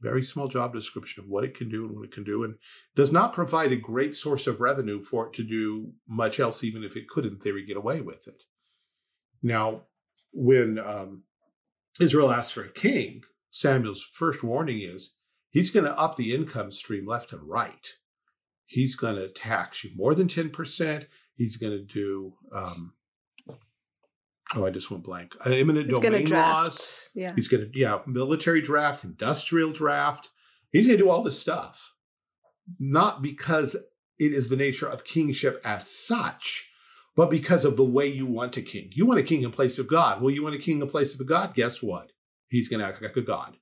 [0.00, 2.54] very small job description of what it can do and what it can do, and
[2.94, 6.84] does not provide a great source of revenue for it to do much else, even
[6.84, 8.42] if it could, in theory, get away with it.
[9.42, 9.82] Now,
[10.32, 11.24] when um,
[12.00, 15.16] Israel asks for a king, Samuel's first warning is
[15.52, 17.94] he's going to up the income stream left and right.
[18.66, 21.06] He's going to tax you more than 10%.
[21.36, 22.94] He's going to do, um,
[24.54, 25.36] oh, I just went blank.
[25.44, 27.10] Uh, eminent he's domain laws.
[27.14, 27.34] Yeah.
[27.34, 30.30] He's going to, yeah, military draft, industrial draft.
[30.70, 31.94] He's going to do all this stuff.
[32.78, 33.74] Not because
[34.18, 36.70] it is the nature of kingship as such,
[37.14, 38.90] but because of the way you want a king.
[38.94, 40.22] You want a king in place of God.
[40.22, 41.54] Well, you want a king in place of a God.
[41.54, 42.12] Guess what?
[42.48, 43.56] He's going to act like a God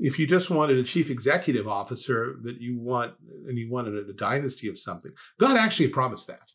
[0.00, 3.14] if you just wanted a chief executive officer that you want
[3.46, 6.48] and you wanted a, a dynasty of something, God actually promised that.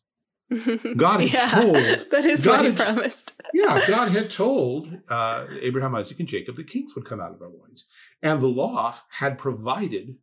[0.97, 1.75] God had yeah, told
[2.11, 3.33] that is God what He had, promised.
[3.53, 7.41] yeah, God had told uh, Abraham, Isaac, and Jacob that kings would come out of
[7.41, 7.85] our loins,
[8.21, 10.17] and the law had provided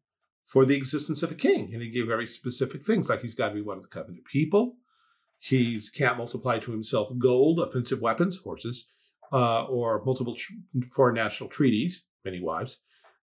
[0.44, 3.48] for the existence of a king, and He gave very specific things, like he's got
[3.48, 4.76] to be one of the covenant people.
[5.38, 8.88] He can't multiply to himself gold, offensive weapons, horses,
[9.32, 10.52] uh, or multiple tr-
[10.92, 12.78] foreign national treaties, many wives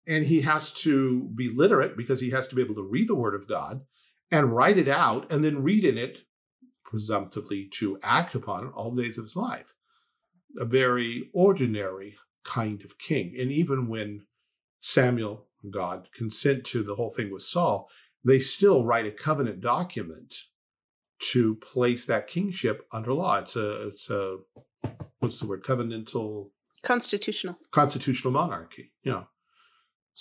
[0.08, 3.16] and he has to be literate because he has to be able to read the
[3.16, 3.82] word of God
[4.32, 6.20] and write it out and then read in it,
[6.84, 9.74] presumptively to act upon it all the days of his life.
[10.60, 13.36] A very ordinary kind of king.
[13.40, 14.26] And even when
[14.80, 17.90] Samuel and God consent to the whole thing with Saul,
[18.24, 20.34] they still write a covenant document
[21.32, 23.38] to place that kingship under law.
[23.40, 24.38] It's a it's a
[25.20, 25.64] what's the word?
[25.64, 26.50] Covenantal
[26.82, 28.92] constitutional constitutional monarchy.
[29.04, 29.28] You know.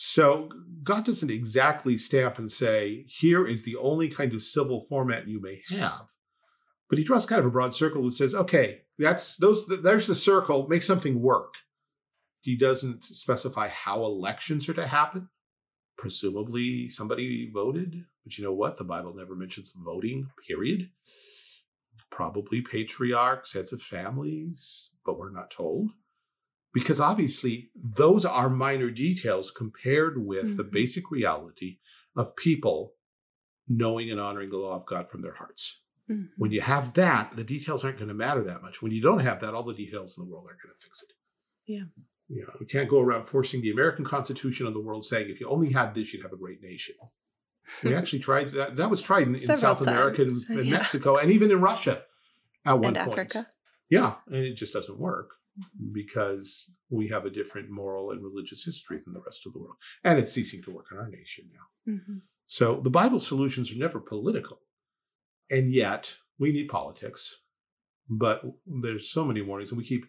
[0.00, 0.48] So
[0.84, 5.40] God doesn't exactly stamp and say, here is the only kind of civil format you
[5.40, 6.06] may have.
[6.88, 10.14] But he draws kind of a broad circle that says, okay, that's those there's the
[10.14, 11.54] circle, make something work.
[12.42, 15.30] He doesn't specify how elections are to happen.
[15.96, 18.78] Presumably somebody voted, but you know what?
[18.78, 20.90] The Bible never mentions voting, period.
[22.08, 25.90] Probably patriarchs, heads of families, but we're not told
[26.72, 30.56] because obviously those are minor details compared with mm-hmm.
[30.56, 31.78] the basic reality
[32.16, 32.94] of people
[33.68, 35.80] knowing and honoring the law of God from their hearts.
[36.10, 36.26] Mm-hmm.
[36.36, 38.80] When you have that, the details aren't going to matter that much.
[38.80, 41.02] When you don't have that, all the details in the world aren't going to fix
[41.02, 41.14] it.
[41.66, 41.84] Yeah.
[41.88, 45.30] Yeah you know, we can't go around forcing the American Constitution on the world saying
[45.30, 46.94] if you only had this, you'd have a great nation.
[47.82, 48.76] We actually tried that.
[48.76, 50.76] That was tried in, in South America and, and yeah.
[50.76, 52.02] Mexico and even in Russia
[52.64, 53.18] at one and point.
[53.18, 53.46] Africa.
[53.88, 55.36] Yeah, and it just doesn't work
[55.92, 59.76] because we have a different moral and religious history than the rest of the world.
[60.04, 61.92] And it's ceasing to work in our nation now.
[61.92, 62.18] Mm-hmm.
[62.46, 64.60] So the Bible solutions are never political.
[65.50, 67.36] And yet we need politics.
[68.10, 70.06] But there's so many warnings, and we keep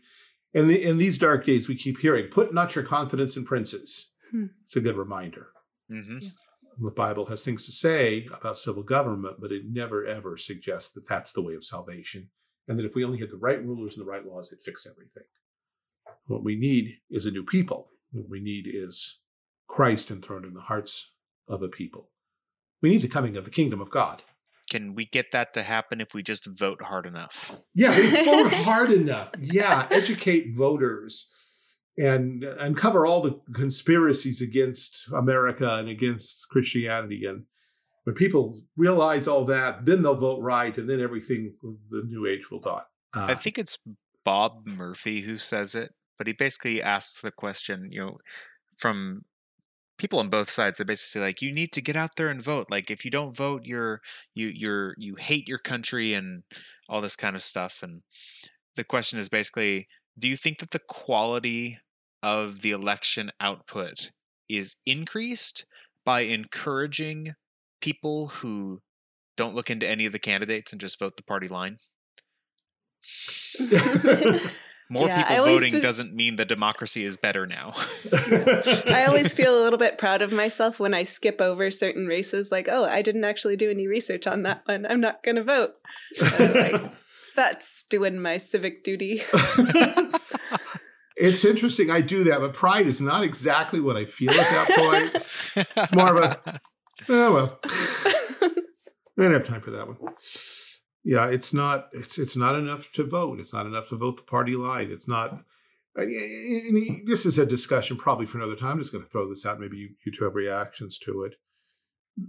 [0.54, 4.12] in, the, in these dark days, we keep hearing, put not your confidence in princes.
[4.32, 4.46] Hmm.
[4.64, 5.48] It's a good reminder.
[5.92, 6.20] Mm-hmm.
[6.22, 6.34] Yes.
[6.82, 11.08] The Bible has things to say about civil government, but it never ever suggests that
[11.10, 12.30] that's the way of salvation.
[12.70, 14.86] And that if we only had the right rulers and the right laws, it'd fix
[14.86, 15.24] everything.
[16.28, 17.90] What we need is a new people.
[18.12, 19.20] What we need is
[19.68, 21.12] Christ enthroned in the hearts
[21.48, 22.12] of a people.
[22.82, 24.22] We need the coming of the kingdom of God.
[24.70, 27.60] Can we get that to happen if we just vote hard enough?
[27.74, 29.32] Yeah, we vote hard enough.
[29.40, 31.28] Yeah, educate voters
[31.98, 37.26] and uncover all the conspiracies against America and against Christianity.
[37.26, 37.46] And
[38.04, 41.54] when people realize all that, then they'll vote right, and then everything,
[41.90, 42.82] the new age will dawn.
[43.16, 43.80] Uh, I think it's
[44.24, 48.18] Bob Murphy who says it, but he basically asks the question, you know,
[48.78, 49.24] from
[50.00, 52.68] people on both sides They're basically like you need to get out there and vote
[52.72, 54.02] like if you don't vote you're
[54.34, 56.44] you you're you hate your country and
[56.88, 58.02] all this kind of stuff and
[58.76, 61.78] the question is basically do you think that the quality
[62.24, 64.12] of the election output
[64.48, 65.66] is increased
[66.06, 67.36] by encouraging
[67.82, 68.82] people who
[69.38, 71.78] don't look into any of the candidates and just vote the party line
[74.92, 75.82] More yeah, people voting feel...
[75.82, 77.74] doesn't mean the democracy is better now.
[78.88, 82.52] I always feel a little bit proud of myself when I skip over certain races,
[82.52, 84.88] like, oh, I didn't actually do any research on that one.
[84.88, 85.76] I'm not going to vote.
[86.20, 86.92] Like,
[87.36, 89.22] that's doing my civic duty.
[91.16, 91.92] it's interesting.
[91.92, 95.68] I do that, but pride is not exactly what I feel at that point.
[95.78, 96.62] It's more of a,
[97.10, 97.60] oh, well.
[97.64, 100.14] I don't have time for that one
[101.04, 103.40] yeah, it's not it's it's not enough to vote.
[103.40, 104.92] It's not enough to vote the party line.
[104.92, 105.44] It's not.
[105.96, 108.74] this is a discussion probably for another time.
[108.74, 109.60] I'm just going to throw this out.
[109.60, 111.36] Maybe you, you two have reactions to it.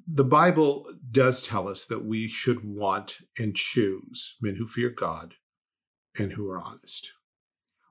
[0.07, 5.35] The Bible does tell us that we should want and choose men who fear God
[6.17, 7.13] and who are honest.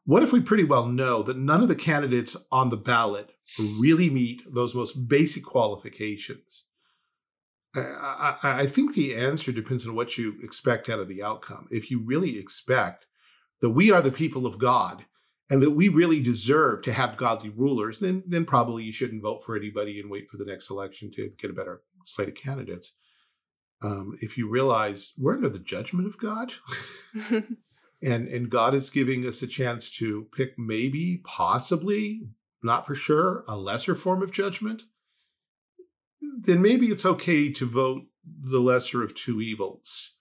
[0.05, 3.33] What if we pretty well know that none of the candidates on the ballot
[3.79, 6.63] really meet those most basic qualifications?
[7.75, 11.67] I, I, think the answer depends on what you expect out of the outcome.
[11.69, 13.05] If you really expect
[13.61, 15.05] that we are the people of God
[15.49, 19.43] and that we really deserve to have godly rulers, then then probably you shouldn't vote
[19.43, 22.93] for anybody and wait for the next election to get a better slate of candidates.
[23.81, 26.53] Um, if you realize we're under the judgment of God,
[27.31, 32.29] and and God is giving us a chance to pick maybe, possibly,
[32.63, 34.83] not for sure, a lesser form of judgment
[36.21, 40.13] then maybe it's okay to vote the lesser of two evils.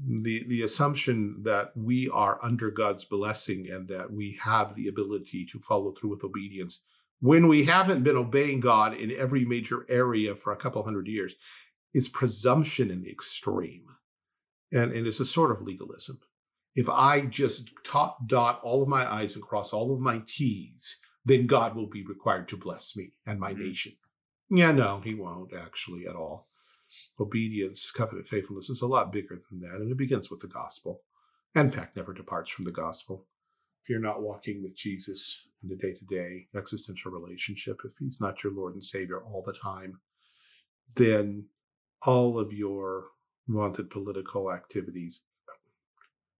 [0.00, 5.44] The, the assumption that we are under God's blessing and that we have the ability
[5.50, 6.82] to follow through with obedience
[7.20, 11.34] when we haven't been obeying God in every major area for a couple hundred years
[11.92, 13.86] is presumption in the extreme.
[14.70, 16.20] And, and it's a sort of legalism.
[16.74, 21.00] If I just tot, dot all of my I's and cross all of my T's,
[21.24, 23.62] then God will be required to bless me and my mm-hmm.
[23.62, 23.92] nation.
[24.50, 26.48] Yeah, no, he won't actually at all.
[27.20, 31.02] Obedience, covenant faithfulness is a lot bigger than that, and it begins with the gospel.
[31.54, 33.26] And in fact, never departs from the gospel.
[33.82, 38.20] If you're not walking with Jesus in the day to day existential relationship, if he's
[38.20, 40.00] not your Lord and Savior all the time,
[40.94, 41.46] then
[42.02, 43.08] all of your
[43.48, 45.22] wanted political activities,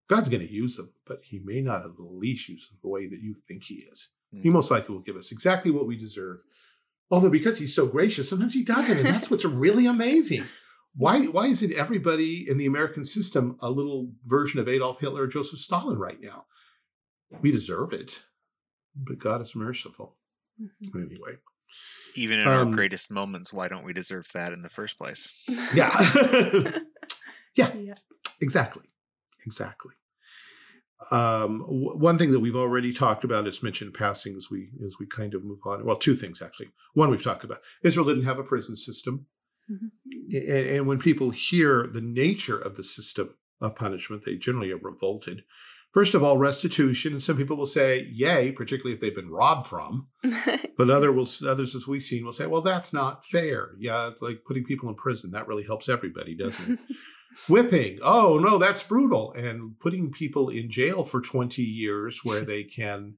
[0.08, 3.06] God's going to use them, but he may not at least use them the way
[3.06, 4.08] that you think he is.
[4.34, 4.42] Mm-hmm.
[4.42, 6.42] He most likely will give us exactly what we deserve
[7.10, 10.44] Although because he's so gracious, sometimes he doesn't, and that's what's really amazing.
[10.94, 15.26] Why why isn't everybody in the American system a little version of Adolf Hitler or
[15.26, 16.44] Joseph Stalin right now?
[17.40, 18.22] We deserve it,
[18.94, 20.16] but God is merciful.
[20.60, 20.98] Mm-hmm.
[20.98, 21.36] Anyway,
[22.14, 25.32] even in um, our greatest moments, why don't we deserve that in the first place?
[25.72, 25.98] Yeah,
[27.54, 27.94] yeah, yeah,
[28.40, 28.84] exactly,
[29.46, 29.92] exactly.
[31.10, 34.96] Um, w- one thing that we've already talked about is mentioned passing as we as
[34.98, 35.84] we kind of move on.
[35.84, 36.70] Well, two things actually.
[36.94, 37.60] One we've talked about.
[37.82, 39.26] Israel didn't have a prison system,
[39.70, 40.36] mm-hmm.
[40.36, 44.78] and, and, when people hear the nature of the system of punishment, they generally are
[44.78, 45.44] revolted.
[45.92, 49.68] First of all, restitution, and some people will say, "Yay!" Particularly if they've been robbed
[49.68, 50.08] from.
[50.76, 54.42] but other will others, as we've seen, will say, "Well, that's not fair." Yeah, like
[54.44, 56.78] putting people in prison that really helps everybody, doesn't it?
[57.46, 62.64] whipping oh no that's brutal and putting people in jail for 20 years where they
[62.64, 63.14] can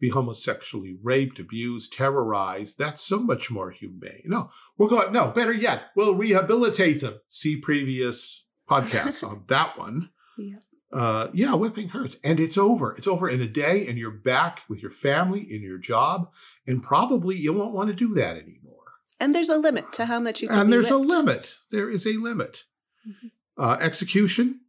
[0.00, 2.78] be homosexually raped, abused, terrorized.
[2.78, 4.22] That's so much more humane.
[4.24, 7.20] No, we're going, no, better yet, we'll rehabilitate them.
[7.28, 10.10] See previous podcasts on that one.
[10.36, 10.58] Yeah.
[10.90, 12.16] Uh, yeah, whipping hurts.
[12.24, 12.94] And it's over.
[12.96, 16.30] It's over in a day, and you're back with your family, in your job,
[16.66, 18.76] and probably you won't want to do that anymore.
[19.20, 21.56] And there's a limit to how much you can And there's a limit.
[21.70, 22.64] There is a limit.
[23.06, 23.32] Mhm.
[23.58, 24.60] Uh, execution.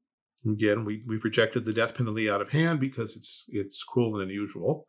[0.45, 4.23] Again, we, we've rejected the death penalty out of hand because it's it's cruel and
[4.23, 4.87] unusual.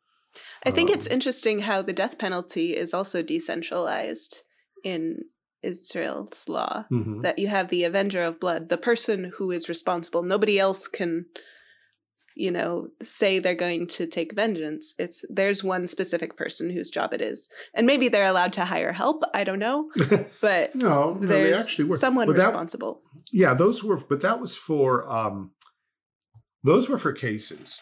[0.65, 4.43] I think it's Um, interesting how the death penalty is also decentralized
[4.85, 5.25] in
[5.63, 6.87] Israel's law.
[6.91, 7.23] Mhm.
[7.23, 10.23] That you have the avenger of blood, the person who is responsible.
[10.23, 11.27] Nobody else can,
[12.37, 14.95] you know, say they're going to take vengeance.
[14.99, 18.93] It's there's one specific person whose job it is, and maybe they're allowed to hire
[18.93, 19.23] help.
[19.35, 19.91] I don't know,
[20.41, 21.99] but no, no, they actually were.
[21.99, 23.03] someone But that- responsible.
[23.33, 25.53] Yeah, those were, but that was for um,
[26.63, 27.81] those were for cases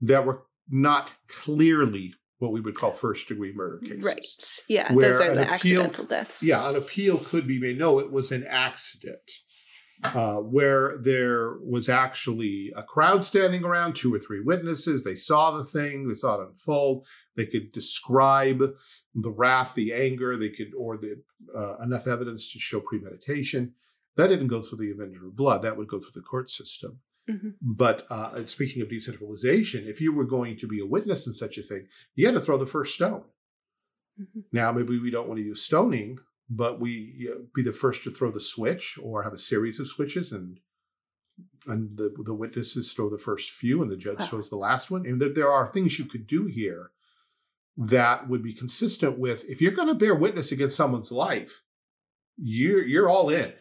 [0.00, 4.04] that were not clearly what we would call first degree murder cases.
[4.04, 4.62] Right.
[4.68, 6.42] Yeah, those are the appeal- accidental deaths.
[6.42, 7.78] Yeah, an appeal could be made.
[7.78, 9.18] No, it was an accident.
[10.14, 15.04] Uh, where there was actually a crowd standing around, two or three witnesses.
[15.04, 17.06] They saw the thing, they saw it unfold.
[17.36, 18.60] They could describe
[19.14, 20.38] the wrath, the anger.
[20.38, 21.22] They could, or the
[21.54, 23.74] uh, enough evidence to show premeditation.
[24.16, 25.62] That didn't go through the Avenger of Blood.
[25.62, 27.00] That would go through the court system.
[27.28, 27.54] Mhm.
[27.60, 31.58] But uh, speaking of decentralization, if you were going to be a witness in such
[31.58, 33.24] a thing, you had to throw the first stone.
[34.18, 34.44] Mhm.
[34.50, 36.18] Now, maybe we don't want to use stoning,
[36.50, 39.78] but we you know, be the first to throw the switch or have a series
[39.80, 40.58] of switches and
[41.66, 44.26] and the, the witnesses throw the first few and the judge Wow.
[44.26, 45.06] throws the last one.
[45.06, 46.90] And there, there are things you could do here
[47.76, 51.62] that would be consistent with if you're going to bear witness against someone's life,
[52.36, 53.52] you're you're all in.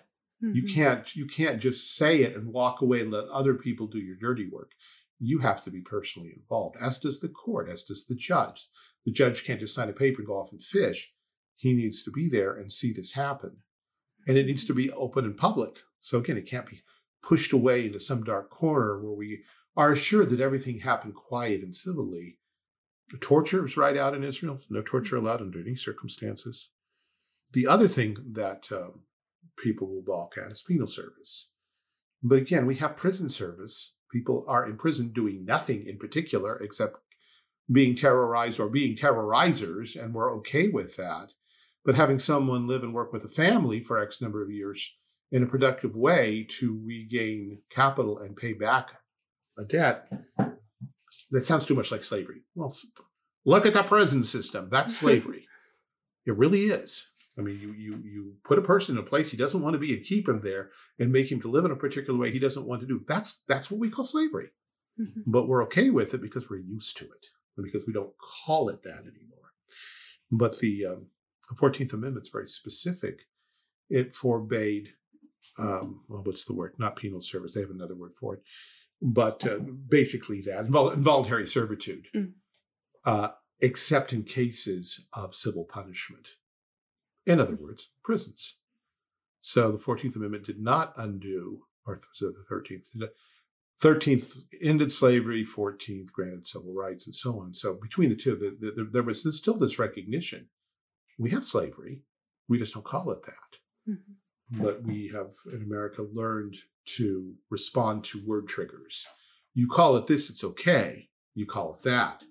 [0.41, 0.73] You Mhm.
[0.73, 4.15] can't you can't just say it and walk away and let other people do your
[4.15, 4.71] dirty work.
[5.19, 8.67] You have to be personally involved, as does the court, as does the judge.
[9.05, 11.11] The judge can't just sign a paper and go off and fish.
[11.59, 13.57] He needs to be there and see this happen.
[14.25, 15.79] And it needs to be open and public.
[15.99, 16.83] So again, it can't be
[17.21, 19.43] pushed away into some dark corner where we
[19.75, 22.37] are assured that everything happened quiet and civilly.
[23.19, 24.61] Torture is right out in Israel.
[24.69, 26.69] No torture allowed under any circumstances.
[27.51, 29.01] The other thing that um,
[29.61, 31.49] people will balk at is penal service.
[32.23, 33.95] But again, we have prison service.
[34.13, 36.99] People are in prison doing nothing in particular except
[37.69, 41.33] being terrorized or being terrorizers, and we're okay with that.
[41.85, 44.97] But having someone live and work with a family for X number of years
[45.31, 48.89] in a productive way to regain capital and pay back
[49.57, 50.11] a debt,
[51.31, 52.41] that sounds too much like slavery.
[52.55, 52.75] Well,
[53.45, 54.69] look at the prison system.
[54.71, 55.47] That's slavery.
[56.25, 57.05] it really is.
[57.37, 59.79] I mean, you you you put a person in a place he doesn't want to
[59.79, 62.39] be and keep him there and make him to live in a particular way he
[62.39, 63.01] doesn't want to do.
[63.07, 64.49] That's that's what we call slavery.
[64.99, 65.23] Mhm.
[65.25, 67.25] But we're okay with it because we're used to it
[67.55, 69.53] and because we don't call it that anymore.
[70.29, 71.05] But the um,
[71.57, 73.21] Fourteenth Amendment is very specific.
[73.89, 74.89] It forbade,
[75.57, 76.73] um, well, what's the word?
[76.77, 77.53] Not penal service.
[77.53, 78.41] They have another word for it.
[79.01, 82.33] But uh, basically, that invol- involuntary servitude, Mm.
[83.05, 83.29] uh,
[83.61, 86.27] except in cases of civil punishment.
[87.25, 88.57] In other words, prisons.
[89.41, 93.09] So the 14th Amendment did not undo, or was it the 13th?
[93.81, 97.53] 13th ended slavery, 14th granted civil rights, and so on.
[97.53, 100.49] So between the two, the, the, the- there was still this recognition.
[101.19, 102.01] We have slavery,
[102.47, 103.93] we just don't call it that.
[103.93, 104.15] Mhm.
[104.51, 106.55] But we have in America learned
[106.97, 109.05] to respond to word triggers.
[109.53, 111.09] You call it this, it's okay.
[111.35, 112.23] You call it that,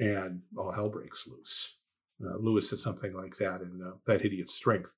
[0.00, 1.78] and all hell breaks loose.
[2.24, 4.92] Uh, Lewis said something like that in uh, That Hideous Strength.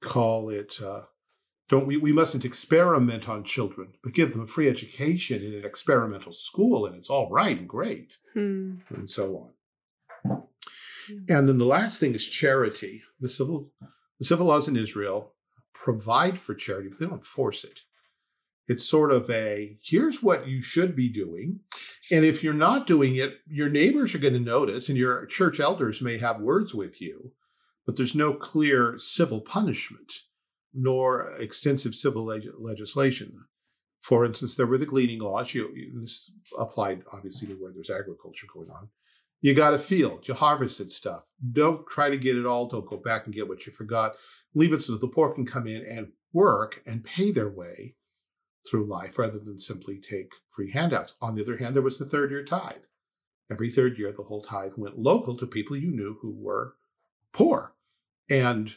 [0.00, 1.02] Call it, uh,
[1.68, 5.64] don't we, we mustn't experiment on children, but give them a free education in an
[5.64, 8.76] experimental school, and it's all right and great, Hmm.
[8.90, 9.52] and so
[10.24, 10.42] on.
[11.28, 13.02] And then the last thing is charity.
[13.20, 13.70] The civil,
[14.18, 15.32] the civil laws in Israel
[15.74, 17.80] provide for charity, but they don't force it.
[18.68, 21.60] It's sort of a here's what you should be doing.
[22.10, 25.58] And if you're not doing it, your neighbors are going to notice, and your church
[25.60, 27.32] elders may have words with you,
[27.84, 30.12] but there's no clear civil punishment
[30.74, 33.36] nor extensive civil leg- legislation.
[34.00, 35.52] For instance, there were the gleaning laws.
[35.54, 38.88] You, you- this applied obviously to where there's agriculture going on.
[39.42, 41.24] You got a field, you harvested stuff.
[41.52, 42.68] Don't try to get it all.
[42.68, 44.14] Don't go back and get what you forgot.
[44.54, 47.96] Leave it so that the poor can come in and work and pay their way
[48.70, 51.14] through life rather than simply take free handouts.
[51.20, 52.82] On the other hand, there was the third year tithe.
[53.50, 56.76] Every third year, the whole tithe went local to people you knew who were
[57.32, 57.74] poor.
[58.30, 58.72] And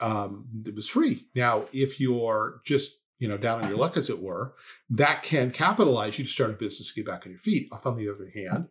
[0.00, 1.26] um, it was free.
[1.34, 4.54] Now, if you're just you know down on your luck, as it were,
[4.88, 7.68] that can capitalize you to start a business, get back on your feet.
[7.70, 8.68] Off on the other hand,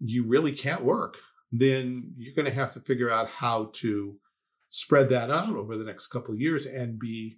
[0.00, 1.16] you really can't work,
[1.52, 4.16] then you're going to have to figure out how to
[4.70, 7.36] spread that out over the next couple of years and be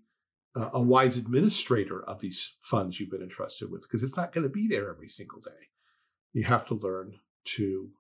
[0.55, 4.43] uh, a wise administrator of these funds you've been entrusted with because it's not going
[4.43, 5.69] to be there every single day.
[6.35, 7.15] You have to learn
[7.57, 7.91] to,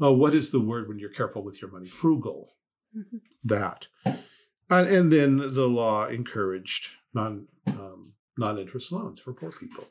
[0.00, 1.86] oh, what is the word when you're careful with your money?
[1.86, 2.54] Frugal.
[2.96, 3.18] Mm-hmm.
[3.44, 3.86] That.
[4.04, 9.86] And, and, then the law encouraged non um, non interest loans for poor people,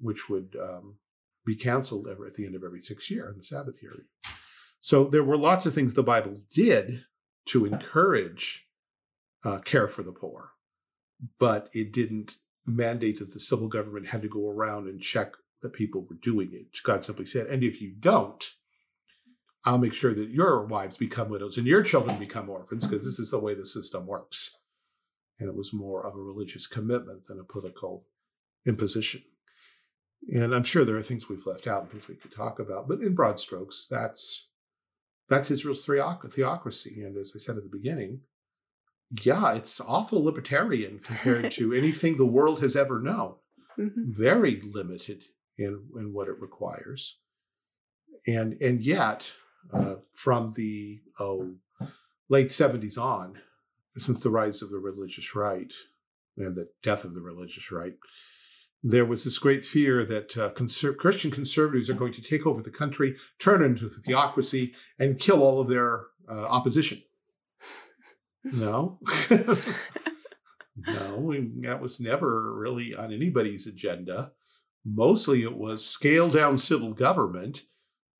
[0.00, 0.96] which would um,
[1.44, 3.92] be canceled every, at the end of every six year in the Sabbath year.
[4.80, 7.04] So there were lots of things the Bible did
[7.46, 8.66] to encourage
[9.44, 10.50] uh, care for the poor,
[11.38, 15.32] but it didn't mandate that the civil government had to go around and check
[15.62, 16.66] that people were doing it.
[16.84, 18.44] God simply said, and if you don't,
[19.64, 23.18] I'll make sure that your wives become widows and your children become orphans, because this
[23.18, 24.56] is the way the system works.
[25.38, 28.04] And it was more of a religious commitment than a political
[28.66, 29.22] imposition.
[30.28, 32.88] And I'm sure there are things we've left out and things we could talk about,
[32.88, 34.48] but in broad strokes, that's
[35.28, 37.02] that's Israel's theocracy.
[37.02, 38.20] And as I said at the beginning,
[39.22, 43.34] yeah, it's awful libertarian compared to anything the world has ever known.
[43.78, 44.12] Mm-hmm.
[44.12, 45.24] Very limited
[45.58, 47.18] in, in what it requires.
[48.26, 49.32] And and yet,
[49.72, 51.54] uh, from the oh,
[52.28, 53.38] late 70s on,
[53.98, 55.72] since the rise of the religious right
[56.36, 57.94] and the death of the religious right,
[58.82, 62.62] there was this great fear that uh, conser- Christian conservatives are going to take over
[62.62, 67.02] the country, turn it into a theocracy, and kill all of their uh, opposition.
[68.44, 68.98] No.
[70.76, 74.32] no, that was never really on anybody's agenda.
[74.84, 77.62] Mostly it was scale down civil government,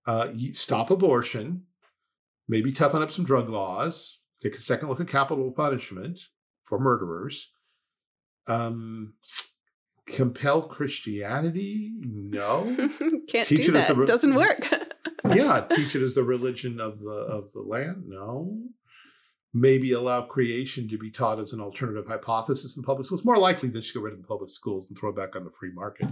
[0.06, 1.62] uh, stop abortion,
[2.48, 6.20] maybe toughen up some drug laws, take a second look at capital punishment
[6.62, 7.50] for murderers.
[8.46, 9.14] Um,
[10.12, 11.92] compel Christianity?
[12.00, 12.64] No.
[13.28, 13.96] Can't teach do that.
[13.96, 14.66] Re- Doesn't work.
[15.32, 18.04] yeah, teach it as the religion of the of the land?
[18.06, 18.58] No.
[19.54, 23.24] Maybe allow creation to be taught as an alternative hypothesis in public schools.
[23.24, 25.44] More likely they should get rid of the public schools and throw it back on
[25.44, 26.08] the free market.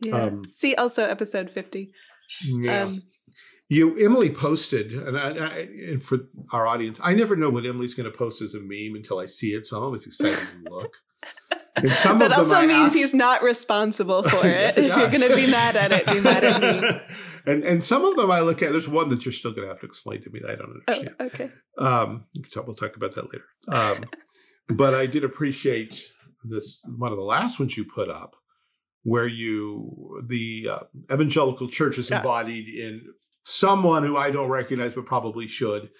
[0.00, 0.22] Yeah.
[0.22, 1.92] Um, See also episode 50.
[2.44, 2.82] Yeah.
[2.84, 3.02] Um,
[3.68, 5.58] you Emily posted, and, I, I,
[5.88, 6.18] and for
[6.52, 9.24] our audience, I never know what Emily's going to post as a meme until I
[9.24, 10.92] see it, so I'm always excited to look.
[11.76, 14.50] And some that also means he's not responsible for it.
[14.50, 17.00] yes, it if you're going to be mad at it, be mad at me.
[17.46, 18.72] and and some of them I look at.
[18.72, 20.82] There's one that you're still going to have to explain to me that I don't
[20.88, 21.16] oh, understand.
[21.18, 21.50] Oh, okay.
[21.78, 22.24] Um,
[22.66, 23.44] we'll talk about that later.
[23.68, 24.04] Um,
[24.68, 26.02] but I did appreciate
[26.44, 28.36] this one of the last ones you put up,
[29.02, 30.78] where you the uh,
[31.12, 32.84] evangelical church is embodied yeah.
[32.84, 33.02] in
[33.44, 35.90] someone who I don't recognize but probably should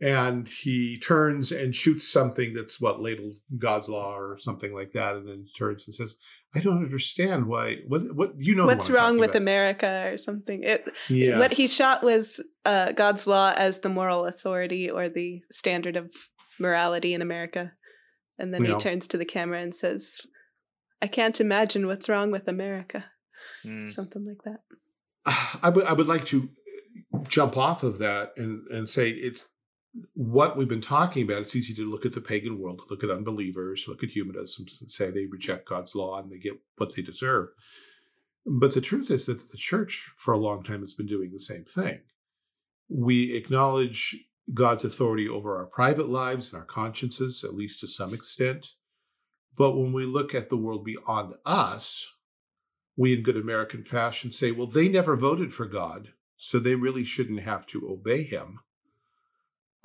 [0.00, 5.16] and he turns and shoots something that's what labeled God's law or something like that,
[5.16, 6.16] and then turns and says,
[6.54, 7.76] "I don't understand why.
[7.88, 8.14] What?
[8.14, 8.32] What?
[8.38, 9.42] You know what's wrong with about.
[9.42, 11.38] America or something?" It, yeah.
[11.38, 16.12] What he shot was uh, God's law as the moral authority or the standard of
[16.58, 17.72] morality in America,
[18.38, 18.78] and then you he know.
[18.78, 20.20] turns to the camera and says,
[21.00, 23.06] "I can't imagine what's wrong with America."
[23.64, 23.88] Mm.
[23.88, 24.60] Something like that.
[25.62, 26.50] I would I would like to
[27.28, 29.48] jump off of that and and say it's
[30.14, 33.10] what we've been talking about, it's easy to look at the pagan world, look at
[33.10, 37.02] unbelievers, look at humanism, and say they reject God's law and they get what they
[37.02, 37.48] deserve.
[38.44, 41.40] But the truth is that the church, for a long time, has been doing the
[41.40, 42.00] same thing.
[42.88, 44.16] We acknowledge
[44.54, 48.68] God's authority over our private lives and our consciences, at least to some extent.
[49.56, 52.14] But when we look at the world beyond us,
[52.96, 57.04] we, in good American fashion, say, well, they never voted for God, so they really
[57.04, 58.60] shouldn't have to obey him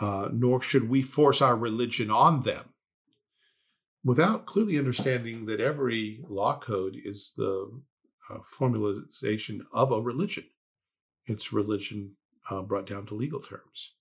[0.02, 2.66] uh, nor should we force our religion on them
[4.04, 7.82] without clearly understanding that every law code is the
[8.30, 10.45] uh, formalization of a religion.
[11.28, 12.16] It's religion
[12.49, 13.93] uh, brought down to legal terms.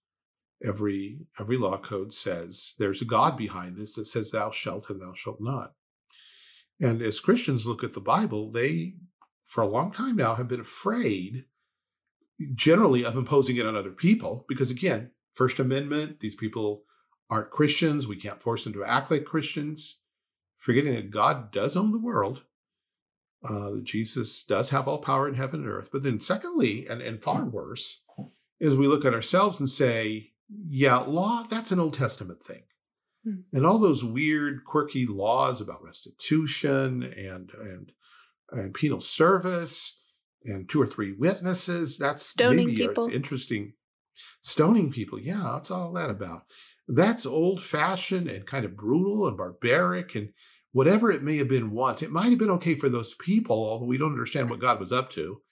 [0.65, 5.01] Every every law code says there's a God behind this that says thou shalt and
[5.01, 5.75] thou shalt not.
[6.81, 8.95] And as Christians look at the Bible, they,
[9.45, 11.45] for a long time now, have been afraid
[12.55, 16.85] generally of imposing it on other people because, again, First Amendment, these people
[17.29, 18.07] aren't Christians.
[18.07, 19.99] We can't force them to act like Christians.
[20.59, 22.43] Forgetting that God does own the world,
[23.43, 25.89] uh, that Jesus does have all power in heaven and earth.
[25.91, 28.03] But then, secondly, and, and far worse,
[28.59, 30.33] is we look at ourselves and say,
[30.69, 32.63] yeah, law, that's an Old Testament thing.
[33.25, 33.41] Hmm.
[33.53, 37.93] And all those weird, quirky laws about restitution and and
[38.51, 40.01] and penal service
[40.45, 43.09] and two or three witnesses, that's stoning maybe people.
[43.09, 43.75] interesting
[44.43, 46.43] Stoning people, yeah, what's all that about?
[46.89, 50.31] That's old fashioned and kind of brutal and barbaric and
[50.73, 52.03] whatever it may have been once.
[52.03, 54.93] It might have been okay for those people, although we don't understand what God was
[54.93, 55.43] up to.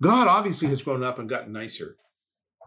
[0.00, 1.96] God obviously has grown up and gotten nicer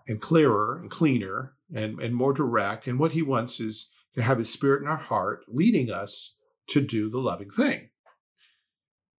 [0.07, 2.87] and clearer and cleaner and, and more direct.
[2.87, 6.35] And what he wants is to have his spirit in our heart, leading us
[6.67, 7.89] to do the loving thing.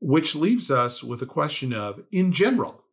[0.01, 2.85] Which leaves us with a question of, in general,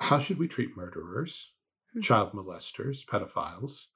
[0.00, 1.52] how should we treat murderers,
[1.98, 2.02] hmm.
[2.02, 3.86] child molesters, pedophiles?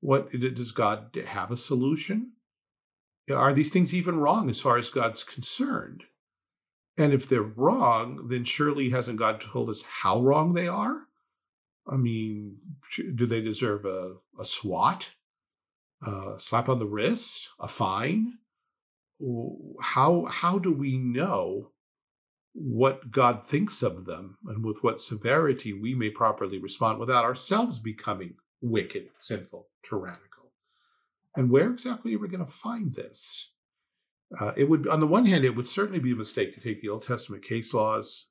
[0.00, 2.32] What does God have a solution?
[3.30, 6.04] Are these things even wrong as far as God's concerned?
[6.96, 11.06] And if they're wrong, then surely hasn't God told us how wrong they are?
[11.86, 12.58] I mean,
[13.14, 15.12] do they deserve a, a swat,
[16.06, 18.38] a slap on the wrist, a fine?
[19.80, 21.71] How how do we know
[22.54, 27.78] what God thinks of them and with what severity we may properly respond without ourselves
[27.78, 30.52] becoming wicked, sinful, tyrannical?
[31.34, 33.52] And where exactly are we going to find this?
[34.38, 36.80] Uh, it would, on the one hand, it would certainly be a mistake to take
[36.80, 38.28] the Old Testament case laws,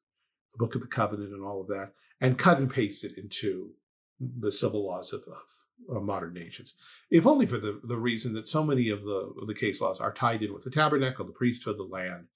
[0.53, 3.72] the Book of the Covenant, and all of that, and cut and paste it into
[4.19, 6.76] the civil laws of, of uh, modern nations,
[7.09, 9.99] if only for the, the reason that so many of the, of the case laws
[9.99, 12.28] are tied in with the tabernacle, the priesthood, the land,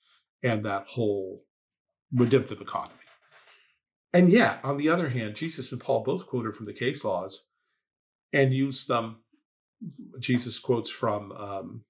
[0.42, 1.44] and that whole
[2.14, 2.94] redemptive economy.
[4.14, 7.46] And yet, on the other hand, Jesus and Paul both quoted from the case laws
[8.32, 9.18] and used them.
[10.20, 11.84] Jesus quotes from um,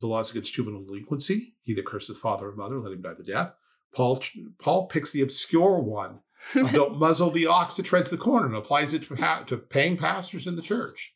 [0.00, 1.54] the laws against juvenile delinquency.
[1.62, 3.54] He that curses father or mother, let him die the death.
[3.94, 4.22] Paul
[4.60, 6.20] Paul picks the obscure one
[6.72, 9.96] don't muzzle the ox that treads the corn and applies it to, pa- to paying
[9.96, 11.14] pastors in the church.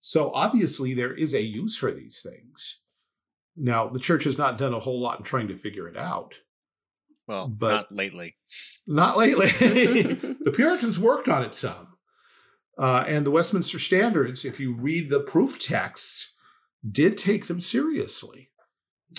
[0.00, 2.80] So obviously, there is a use for these things.
[3.56, 6.34] Now, the church has not done a whole lot in trying to figure it out.
[7.28, 8.36] Well, but not lately.
[8.86, 9.46] Not lately.
[10.40, 11.88] the Puritans worked on it some.
[12.78, 16.34] Uh, and the Westminster Standards, if you read the proof texts,
[16.88, 18.50] did take them seriously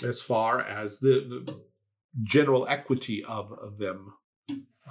[0.02, 1.60] as far as the, the
[2.22, 4.14] general equity of, of them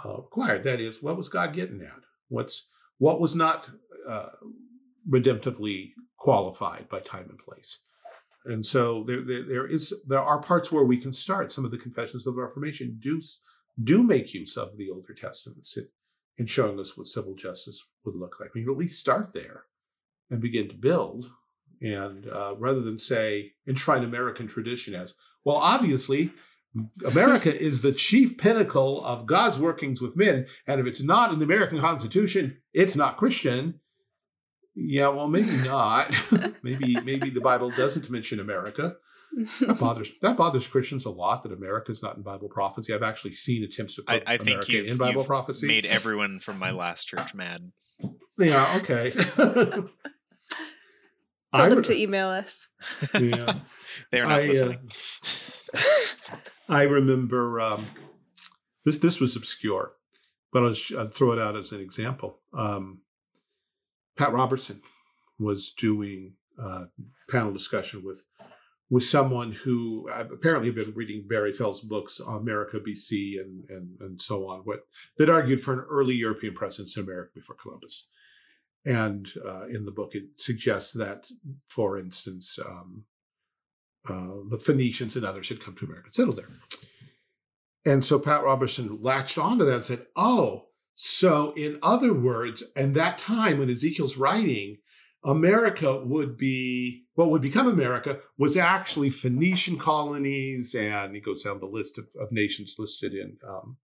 [0.05, 0.63] uh, required.
[0.63, 2.03] That is, what was God getting at?
[2.29, 3.69] What's what was not
[4.07, 4.29] uh,
[5.09, 7.79] redemptively qualified by time and place?
[8.45, 11.51] And so there, there, there is there are parts where we can start.
[11.51, 13.21] Some of the confessions of the Reformation do
[13.83, 15.87] do make use of the older testaments in,
[16.37, 18.53] in showing us what civil justice would look like.
[18.53, 19.63] We can at least start there
[20.29, 21.31] and begin to build.
[21.81, 25.13] And uh, rather than say enshrine American tradition as
[25.45, 26.31] well, obviously
[27.05, 30.45] America is the chief pinnacle of God's workings with men.
[30.67, 33.79] And if it's not in the American Constitution, it's not Christian.
[34.75, 36.13] Yeah, well, maybe not.
[36.63, 38.95] maybe maybe the Bible doesn't mention America.
[39.61, 42.93] That bothers that bothers Christians a lot that America's not in Bible prophecy.
[42.93, 45.67] I've actually seen attempts to put I, I think you've, in Bible you've prophecy.
[45.67, 47.71] Made everyone from my last church mad.
[48.39, 48.79] Yeah.
[48.81, 49.11] Okay.
[51.55, 52.67] Tell them to email us.
[53.13, 53.53] Yeah.
[54.11, 54.89] They're not I, uh, listening.
[55.73, 56.37] Uh,
[56.69, 57.87] I remember um,
[58.85, 58.99] this.
[58.99, 59.93] This was obscure,
[60.53, 62.39] but I'll, I'll, throw it out as an example.
[62.53, 63.01] Um,
[64.19, 64.81] Pat Robertson
[65.39, 66.87] was doing a
[67.31, 68.25] panel discussion with
[68.91, 74.21] with someone who apparently had been reading Barry Fell's books, America, BC, and and and
[74.21, 74.81] so on, what
[75.17, 78.07] that argued for an early European presence in America before Columbus.
[78.85, 81.27] And uh, in the book, it suggests that,
[81.69, 83.05] for instance, um,
[84.07, 86.49] uh, the Phoenicians and others had come to America and settled there.
[87.85, 90.68] And so Pat Robertson latched onto that and said, oh,
[91.01, 94.79] so in other words, and that time when Ezekiel's writing,
[95.23, 101.61] America would be what would become America was actually Phoenician colonies, and he goes down
[101.61, 103.77] the list of, of nations listed in um,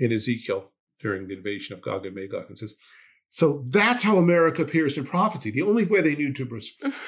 [0.00, 2.74] in Ezekiel during the invasion of Gog and Magog, and says
[3.28, 5.52] so that's how America appears in prophecy.
[5.52, 6.60] The only way they knew to,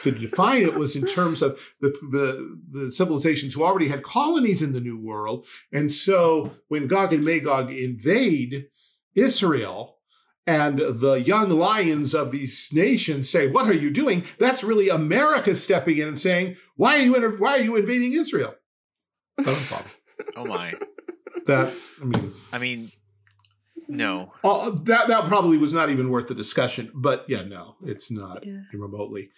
[0.05, 4.63] to define it was in terms of the, the, the, civilizations who already had colonies
[4.63, 5.47] in the New World.
[5.71, 8.69] And so when Gog and Magog invade
[9.15, 9.99] Israel,
[10.47, 15.57] and the young lions of these nations say, "What are you doing?" That's really America
[15.57, 18.55] stepping in and saying, "Why are you inter- Why are you invading Israel?"
[19.47, 20.75] oh my!
[21.47, 22.91] That I mean, I mean,
[23.89, 24.33] no.
[24.43, 26.91] Uh, that that probably was not even worth the discussion.
[26.95, 28.61] But yeah, no, it's not yeah.
[28.73, 29.31] remotely.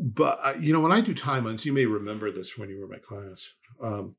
[0.00, 2.84] But uh, you know, when I do timelines, you may remember this when you were
[2.84, 3.50] in my class.
[3.82, 4.16] Um,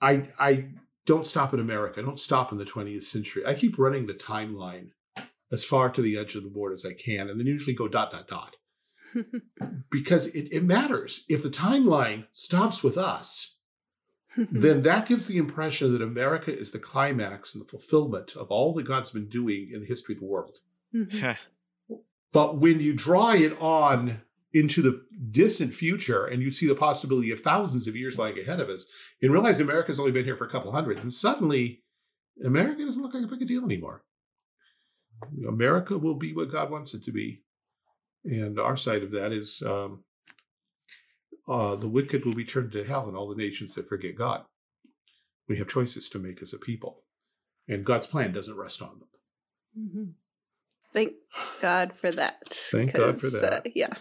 [0.00, 0.68] I I
[1.10, 1.98] don't stop in America.
[1.98, 3.44] I don't stop in the 20th century.
[3.44, 4.90] I keep running the timeline
[5.50, 7.88] as far to the edge of the board as I can, and then usually go
[7.88, 8.54] dot dot dot.
[9.90, 11.24] because it, it matters.
[11.28, 13.56] If the timeline stops with us,
[14.36, 18.72] then that gives the impression that America is the climax and the fulfillment of all
[18.74, 20.58] that God's been doing in the history of the world.
[20.94, 21.94] Mm-hmm.
[22.32, 27.30] but when you draw it on into the distant future and you see the possibility
[27.30, 28.84] of thousands of years lying ahead of us
[29.22, 31.82] and realize America's only been here for a couple hundred, and suddenly
[32.44, 34.02] America doesn't look like a big deal anymore.
[35.46, 37.42] America will be what God wants it to be.
[38.24, 40.04] And our side of that is um,
[41.48, 44.44] uh, the wicked will be turned to hell and all the nations that forget God.
[45.48, 47.02] We have choices to make as a people.
[47.68, 49.08] And God's plan doesn't rest on them.
[49.78, 50.10] Mm-hmm.
[50.92, 51.12] Thank
[51.60, 52.48] God for that.
[52.50, 53.66] Thank God for that.
[53.66, 53.92] Uh, yeah.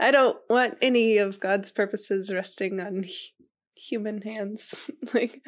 [0.00, 3.06] I don't want any of God's purposes resting on
[3.76, 4.74] human hands.
[5.14, 5.40] like,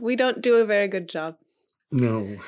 [0.00, 1.36] we don't do a very good job.
[1.92, 2.38] No.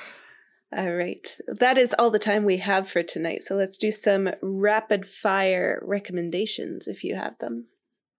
[0.77, 1.27] All right.
[1.47, 3.43] That is all the time we have for tonight.
[3.43, 7.67] So let's do some rapid fire recommendations if you have them.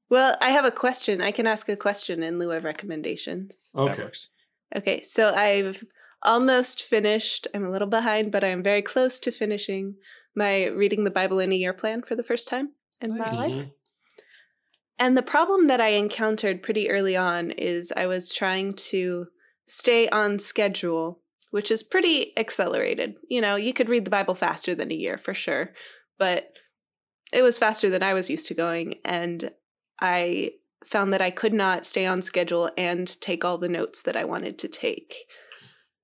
[0.10, 1.22] Well, I have a question.
[1.22, 3.70] I can ask a question in lieu of recommendations.
[3.76, 4.10] Okay.
[4.76, 5.02] Okay.
[5.02, 5.84] So I've
[6.24, 7.48] almost finished.
[7.54, 9.96] I'm a little behind, but I'm very close to finishing
[10.36, 13.34] my reading the Bible in a year plan for the first time in nice.
[13.34, 13.52] my life.
[13.54, 13.70] Mm-hmm.
[15.00, 19.28] And the problem that I encountered pretty early on is I was trying to
[19.68, 23.16] stay on schedule, which is pretty accelerated.
[23.30, 25.74] You know, you could read the Bible faster than a year for sure,
[26.18, 26.54] but
[27.32, 28.96] it was faster than I was used to going.
[29.06, 29.52] And
[30.02, 30.54] I
[30.84, 34.24] found that I could not stay on schedule and take all the notes that I
[34.24, 35.16] wanted to take.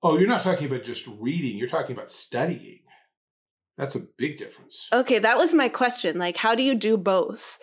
[0.04, 2.80] Oh, you're not talking about just reading, you're talking about studying.
[3.78, 4.86] That's a big difference.
[4.92, 6.18] Okay, that was my question.
[6.18, 7.58] Like, how do you do both?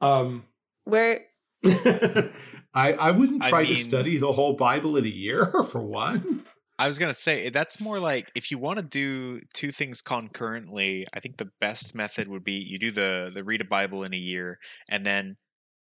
[0.00, 0.44] Um,
[0.84, 1.22] Where
[1.64, 2.32] I
[2.74, 6.44] I wouldn't try I mean, to study the whole Bible in a year for one.
[6.76, 11.06] I was gonna say that's more like if you want to do two things concurrently.
[11.14, 14.12] I think the best method would be you do the the read a Bible in
[14.12, 14.58] a year,
[14.90, 15.36] and then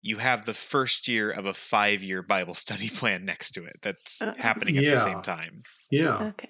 [0.01, 3.77] you have the first year of a five year Bible study plan next to it.
[3.81, 4.91] That's uh, happening at yeah.
[4.91, 5.63] the same time.
[5.91, 6.17] Yeah.
[6.17, 6.49] Okay.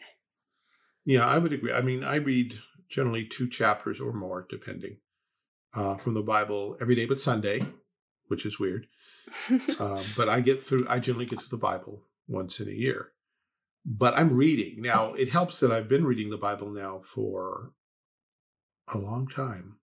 [1.05, 1.71] Yeah, I would agree.
[1.71, 4.97] I mean, I read generally two chapters or more, depending,
[5.73, 7.65] uh, from the Bible every day but Sunday,
[8.27, 8.87] which is weird.
[9.79, 10.85] um, but I get through.
[10.89, 13.13] I generally get to the Bible once in a year
[13.87, 14.81] but I'm reading.
[14.81, 17.71] Now, it helps that I've been reading the Bible now for
[18.93, 19.77] a long time.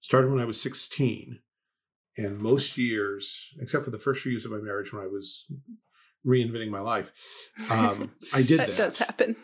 [0.00, 1.38] Started when I was 16.
[2.16, 5.46] And most years, except for the first few years of my marriage when I was
[6.24, 7.12] reinventing my life,
[7.70, 8.68] um, I did that.
[8.68, 9.36] that does happen.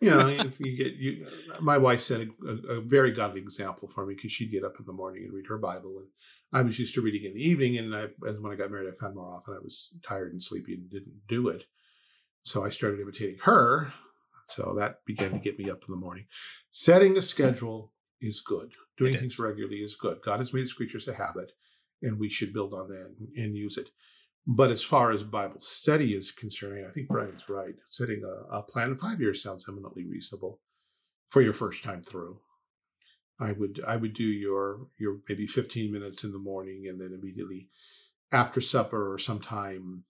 [0.00, 1.26] you know, you get you.
[1.60, 4.76] My wife set a, a, a very godly example for me because she'd get up
[4.78, 6.08] in the morning and read her Bible, and
[6.52, 7.76] I was used to reading in the evening.
[7.76, 10.42] And I, as when I got married, I found more often I was tired and
[10.42, 11.64] sleepy and didn't do it.
[12.42, 13.92] So I started imitating her.
[14.48, 16.26] So that began to get me up in the morning.
[16.70, 18.74] Setting a schedule is good.
[18.98, 20.18] Doing things regularly is good.
[20.24, 21.52] God has made his creatures a habit,
[22.04, 23.90] and we should build on that and, use it.
[24.46, 27.74] But as far as Bible study is concerned, I think Brian's right.
[27.88, 30.60] Setting a, a plan in five years sounds eminently reasonable
[31.30, 32.38] for your first time through.
[33.40, 37.18] I would I would do your your maybe 15 minutes in the morning and then
[37.18, 37.68] immediately
[38.30, 40.04] after supper or sometime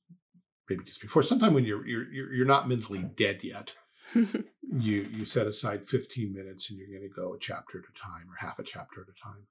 [0.68, 3.74] maybe just before, sometime when you're you're you're not mentally dead yet,
[4.14, 7.99] you you set aside 15 minutes and you're going to go a chapter at a
[7.99, 9.47] time or half a chapter at a time,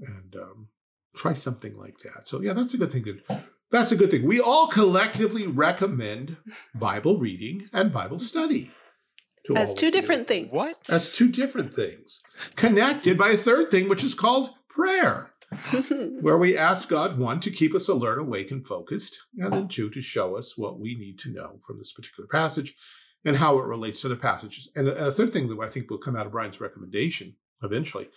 [0.00, 0.68] and um,
[1.14, 2.28] try something like that.
[2.28, 3.42] So yeah, that's a good thing to.
[3.70, 4.26] That's a good thing.
[4.26, 6.36] We all collectively recommend
[6.74, 8.72] Bible reading and Bible study.
[9.56, 10.52] As two different things.
[10.52, 10.76] What?
[10.90, 12.22] As two different things.
[12.56, 15.32] Connected by a third thing, which is called prayer.
[16.20, 19.90] where we ask God, one, to keep us alert, awake, and focused, and then two,
[19.90, 22.76] to show us what we need to know from this particular passage
[23.24, 24.68] and how it relates to the passages.
[24.76, 28.08] And a third thing that I think will come out of Brian's recommendation eventually,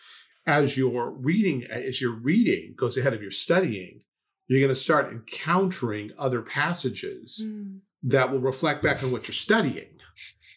[0.46, 4.02] as your reading, as your reading goes ahead of your studying,
[4.48, 7.80] you're going to start encountering other passages mm.
[8.04, 9.88] that will reflect back on what you're studying.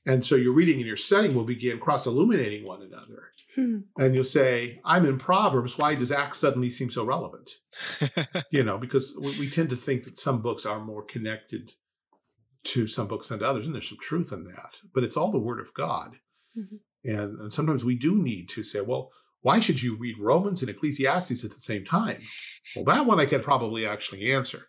[0.05, 3.30] And so your reading and your studying will begin cross illuminating one another.
[3.57, 3.78] Hmm.
[3.99, 5.78] And you'll say, I'm in Proverbs.
[5.78, 7.51] Why does Acts suddenly seem so relevant?
[8.51, 11.72] you know, because we, we, tend to think that some books are more connected
[12.64, 13.66] to some books than to others.
[13.66, 14.74] And there's some truth in that.
[14.95, 16.18] But it's all the Word of God.
[16.57, 16.76] Mm-hmm.
[17.11, 19.11] And, and sometimes we do need to say, well,
[19.47, 22.16] why should you read Romans and Ecclesiastes at the same time?
[22.74, 24.66] Well, that one I can probably actually answer.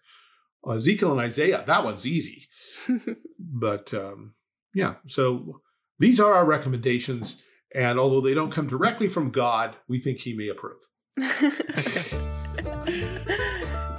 [0.71, 2.47] Ezekiel and Isaiah, that one's easy.
[3.39, 4.35] but um,
[4.75, 5.61] yeah, so
[5.97, 7.41] these are our recommendations.
[7.73, 10.77] And although they don't come directly from God, we think He may approve.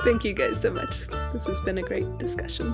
[0.04, 1.08] Thank you guys so much.
[1.32, 2.72] This has been a great discussion.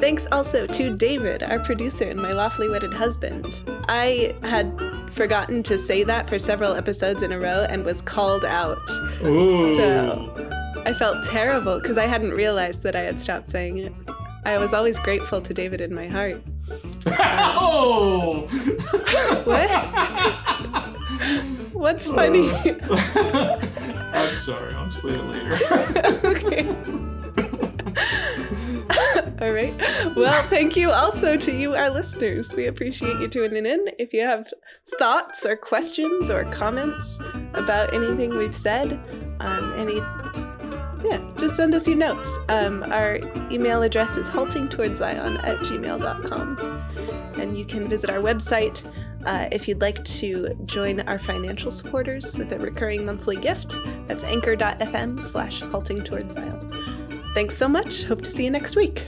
[0.00, 3.62] Thanks also to David, our producer and my lawfully wedded husband.
[3.88, 4.72] I had
[5.12, 8.78] forgotten to say that for several episodes in a row and was called out.
[9.24, 9.76] Ooh.
[9.76, 13.92] So I felt terrible because I hadn't realized that I had stopped saying it.
[14.44, 16.42] I was always grateful to David in my heart.
[17.06, 18.46] oh!
[19.44, 19.70] what?
[21.72, 22.50] What's funny?
[24.14, 24.74] I'm sorry.
[24.74, 25.58] I'll explain it later.
[26.24, 27.13] okay.
[29.44, 29.74] All right.
[30.16, 32.54] Well, thank you also to you, our listeners.
[32.54, 33.88] We appreciate you tuning in.
[33.98, 34.50] If you have
[34.98, 37.18] thoughts or questions or comments
[37.52, 38.94] about anything we've said,
[39.40, 39.96] um, any
[41.04, 42.32] yeah, just send us your notes.
[42.48, 43.18] Um, our
[43.52, 46.56] email address is haltingtowardszion at gmail.com.
[47.38, 48.82] And you can visit our website
[49.26, 53.76] uh, if you'd like to join our financial supporters with a recurring monthly gift.
[54.06, 56.93] That's anchor.fm slash halting towards Zion.
[57.34, 58.04] Thanks so much.
[58.04, 59.06] Hope to see you next week.